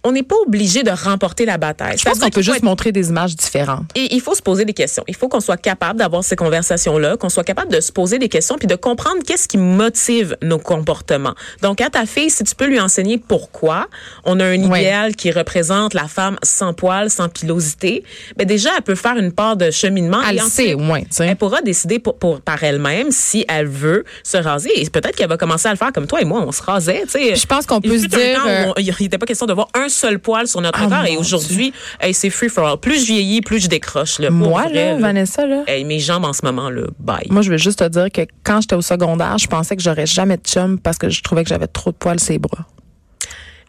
on 0.03 0.11
n'est 0.11 0.23
pas 0.23 0.35
obligé 0.45 0.83
de 0.83 0.91
remporter 0.91 1.45
la 1.45 1.57
bataille. 1.57 1.97
Je 1.97 2.03
pense 2.03 2.19
qu'on 2.19 2.29
peut 2.29 2.41
juste 2.41 2.63
montrer 2.63 2.91
des 2.91 3.09
images 3.09 3.35
différentes. 3.35 3.85
Et 3.95 4.15
il 4.15 4.21
faut 4.21 4.33
se 4.33 4.41
poser 4.41 4.65
des 4.65 4.73
questions. 4.73 5.03
Il 5.07 5.15
faut 5.15 5.27
qu'on 5.27 5.39
soit 5.39 5.57
capable 5.57 5.99
d'avoir 5.99 6.23
ces 6.23 6.35
conversations-là, 6.35 7.17
qu'on 7.17 7.29
soit 7.29 7.43
capable 7.43 7.71
de 7.71 7.79
se 7.79 7.91
poser 7.91 8.17
des 8.17 8.29
questions 8.29 8.55
puis 8.57 8.67
de 8.67 8.75
comprendre 8.75 9.21
qu'est-ce 9.25 9.47
qui 9.47 9.57
motive 9.57 10.37
nos 10.41 10.57
comportements. 10.57 11.35
Donc, 11.61 11.81
à 11.81 11.89
ta 11.89 12.05
fille, 12.05 12.29
si 12.29 12.43
tu 12.43 12.55
peux 12.55 12.65
lui 12.65 12.79
enseigner 12.79 13.17
pourquoi 13.17 13.87
on 14.23 14.39
a 14.39 14.45
un 14.45 14.53
idéal 14.53 15.15
qui 15.15 15.31
représente 15.31 15.93
la 15.93 16.07
femme 16.07 16.37
sans 16.43 16.73
poils, 16.73 17.09
sans 17.09 17.29
pilosité, 17.29 18.03
ben 18.37 18.47
déjà, 18.47 18.69
elle 18.75 18.83
peut 18.83 18.95
faire 18.95 19.17
une 19.17 19.31
part 19.31 19.55
de 19.55 19.69
cheminement. 19.69 20.21
Elle 20.27 20.37
et 20.37 20.39
sait, 20.39 20.73
ouais, 20.73 21.05
Elle 21.19 21.35
pourra 21.35 21.61
décider 21.61 21.99
pour, 21.99 22.17
pour 22.17 22.41
par 22.41 22.63
elle-même 22.63 23.11
si 23.11 23.45
elle 23.47 23.67
veut 23.67 24.03
se 24.23 24.37
raser. 24.37 24.71
Et 24.81 24.89
peut-être 24.89 25.15
qu'elle 25.15 25.29
va 25.29 25.37
commencer 25.37 25.67
à 25.67 25.71
le 25.71 25.77
faire 25.77 25.91
comme 25.93 26.07
toi 26.07 26.21
et 26.21 26.25
moi, 26.25 26.43
on 26.45 26.51
se 26.51 26.61
rasait. 26.63 27.03
Je 27.13 27.45
pense 27.45 27.65
qu'on 27.65 27.81
peut 27.81 27.97
se 27.99 28.07
dire. 28.07 28.43
Euh, 28.47 28.73
il 28.77 28.93
n'était 28.99 29.17
pas 29.17 29.25
question 29.25 29.45
de 29.45 29.53
voir 29.53 29.67
un 29.73 29.89
seul 29.91 30.19
poil 30.19 30.47
sur 30.47 30.62
notre 30.62 30.80
ah, 30.84 30.88
corps. 30.88 31.06
Et 31.06 31.17
aujourd'hui, 31.17 31.73
c'est 32.12 32.30
free 32.30 32.49
for 32.49 32.65
all. 32.65 32.77
Plus 32.77 33.01
je 33.01 33.06
vieillis, 33.06 33.41
plus 33.41 33.60
je 33.60 33.67
décroche. 33.67 34.19
Là, 34.19 34.30
moi, 34.30 34.67
là, 34.69 34.95
Vanessa, 34.95 35.45
là. 35.45 35.63
mes 35.86 35.99
jambes 35.99 36.25
en 36.25 36.34
ce 36.34 36.45
moment, 36.45 36.69
là, 36.69 36.84
bye. 36.99 37.27
Moi, 37.30 37.41
je 37.41 37.51
veux 37.51 37.58
juste 37.58 37.80
te 37.80 37.88
dire 37.88 38.12
que 38.12 38.21
quand 38.43 38.62
j'étais 38.62 38.75
au 38.75 38.82
secondaire, 38.82 39.38
je 39.38 39.47
pensais 39.47 39.75
que 39.75 39.84
j'aurais 39.84 40.06
jamais 40.06 40.38
de 40.38 40.43
chum 40.43 40.80
parce 40.80 40.97
que 40.97 41.10
je 41.10 41.21
trouvais 41.21 41.43
que 41.43 41.49
j'avais 41.49 41.67
trop 41.67 41.91
de 41.91 41.97
poils 41.97 42.19
sur 42.19 42.34
les 42.34 42.39
bras. 42.39 42.65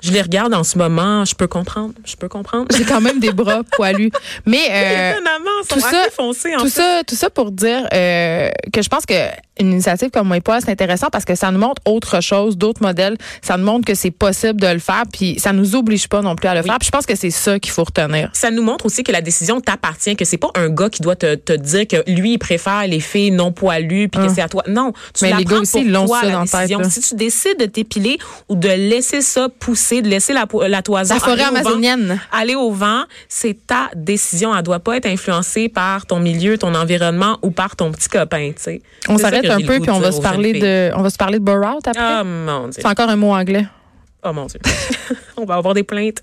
Je 0.03 0.11
les 0.11 0.21
regarde 0.21 0.53
en 0.53 0.65
ce 0.65 0.77
moment, 0.79 1.25
je 1.25 1.35
peux 1.35 1.47
comprendre, 1.47 1.95
je 2.05 2.17
peux 2.17 2.29
comprendre. 2.29 2.67
J'ai 2.77 2.85
quand 2.85 3.01
même 3.01 3.21
des 3.21 3.33
bras 3.33 3.63
poilus, 3.73 4.11
mais 4.47 4.59
euh, 4.71 5.13
tout 5.69 5.81
ça, 5.81 6.11
foncés, 6.11 6.55
tout 6.59 6.69
ça, 6.69 7.03
tout 7.07 7.15
ça 7.15 7.31
pour 7.31 7.53
dire 7.53 7.87
euh, 7.93 8.51
que 8.73 8.83
je 8.83 8.89
pense 8.89 9.07
que 9.07 9.15
une 9.61 9.73
initiative 9.73 10.11
comme 10.11 10.29
Moi 10.29 10.39
c'est 10.61 10.71
intéressant 10.71 11.09
parce 11.11 11.25
que 11.25 11.35
ça 11.35 11.51
nous 11.51 11.59
montre 11.59 11.81
autre 11.85 12.21
chose, 12.21 12.57
d'autres 12.57 12.83
modèles. 12.83 13.17
Ça 13.43 13.57
nous 13.57 13.65
montre 13.65 13.85
que 13.85 13.95
c'est 13.95 14.11
possible 14.11 14.61
de 14.61 14.67
le 14.67 14.79
faire, 14.79 15.05
puis 15.13 15.39
ça 15.39 15.53
nous 15.53 15.77
oblige 15.77 16.09
pas 16.09 16.23
non 16.23 16.35
plus 16.35 16.49
à 16.49 16.55
le 16.55 16.63
faire. 16.63 16.79
Puis 16.79 16.87
je 16.87 16.91
pense 16.91 17.07
que 17.07 17.15
c'est 17.15 17.31
ça 17.31 17.59
qu'il 17.59 17.71
faut 17.71 17.85
retenir. 17.85 18.31
Ça 18.33 18.51
nous 18.51 18.63
montre 18.63 18.87
aussi 18.87 19.05
que 19.05 19.13
la 19.13 19.21
décision 19.21 19.61
t'appartient, 19.61 20.17
que 20.17 20.25
c'est 20.25 20.39
pas 20.39 20.51
un 20.55 20.69
gars 20.69 20.89
qui 20.89 21.03
doit 21.03 21.17
te, 21.17 21.35
te, 21.35 21.53
dire 21.53 21.87
que 21.87 22.03
lui 22.11 22.33
il 22.33 22.39
préfère 22.39 22.87
les 22.87 23.01
filles 23.01 23.31
non 23.31 23.53
poilues, 23.53 24.09
puis 24.09 24.21
que 24.21 24.27
hum. 24.27 24.35
c'est 24.35 24.43
à 24.43 24.49
toi. 24.49 24.65
Non, 24.67 24.93
tu 25.15 25.25
Mais 25.25 25.35
les 25.35 25.45
gars 25.45 25.59
aussi 25.59 25.85
l'ont 25.85 26.07
ça 26.07 26.29
dans 26.31 26.43
décision. 26.43 26.79
Tête, 26.81 26.91
si 26.91 27.01
tu 27.01 27.15
décides 27.15 27.59
de 27.59 27.67
t'épiler 27.67 28.19
ou 28.49 28.57
de 28.57 28.69
laisser 28.69 29.21
ça 29.21 29.49
pousser 29.49 29.92
de 30.01 30.09
laisser 30.09 30.33
la, 30.33 30.47
la 30.69 30.83
toison. 30.83 31.15
La 31.15 31.21
forêt 31.21 31.43
amazonienne. 31.43 32.19
aller 32.31 32.55
au 32.55 32.71
vent, 32.71 33.03
c'est 33.29 33.67
ta 33.67 33.91
décision. 33.95 34.57
Elle 34.57 34.63
doit 34.63 34.81
pas 34.81 34.97
être 34.97 35.07
influencée 35.07 35.69
par 35.69 36.07
ton 36.07 36.21
milieu, 36.21 36.57
ton 36.57 36.75
environnement 36.75 37.39
ou 37.43 37.51
par 37.51 37.77
ton 37.77 37.93
petit 37.93 38.09
copain, 38.09 38.53
tu 38.57 38.63
sais. 38.63 38.83
On 39.09 39.19
s'arrête 39.19 39.51
un 39.51 39.61
peu 39.61 39.81
puis 39.81 39.91
on 39.91 40.01
va 40.01 40.13
se 40.13 40.21
parler 40.21 40.55
de, 40.55 40.91
on 40.97 41.03
va 41.03 41.11
se 41.11 41.19
parler 41.19 41.39
de 41.39 41.53
après. 41.53 42.21
Oh 42.21 42.25
mon 42.25 42.69
dieu. 42.69 42.81
C'est 42.81 42.87
encore 42.87 43.09
un 43.09 43.17
mot 43.17 43.33
anglais. 43.33 43.67
Oh 44.25 44.33
mon 44.33 44.47
dieu. 44.47 44.61
on 45.37 45.45
va 45.45 45.57
avoir 45.57 45.75
des 45.75 45.83
plaintes. 45.83 46.23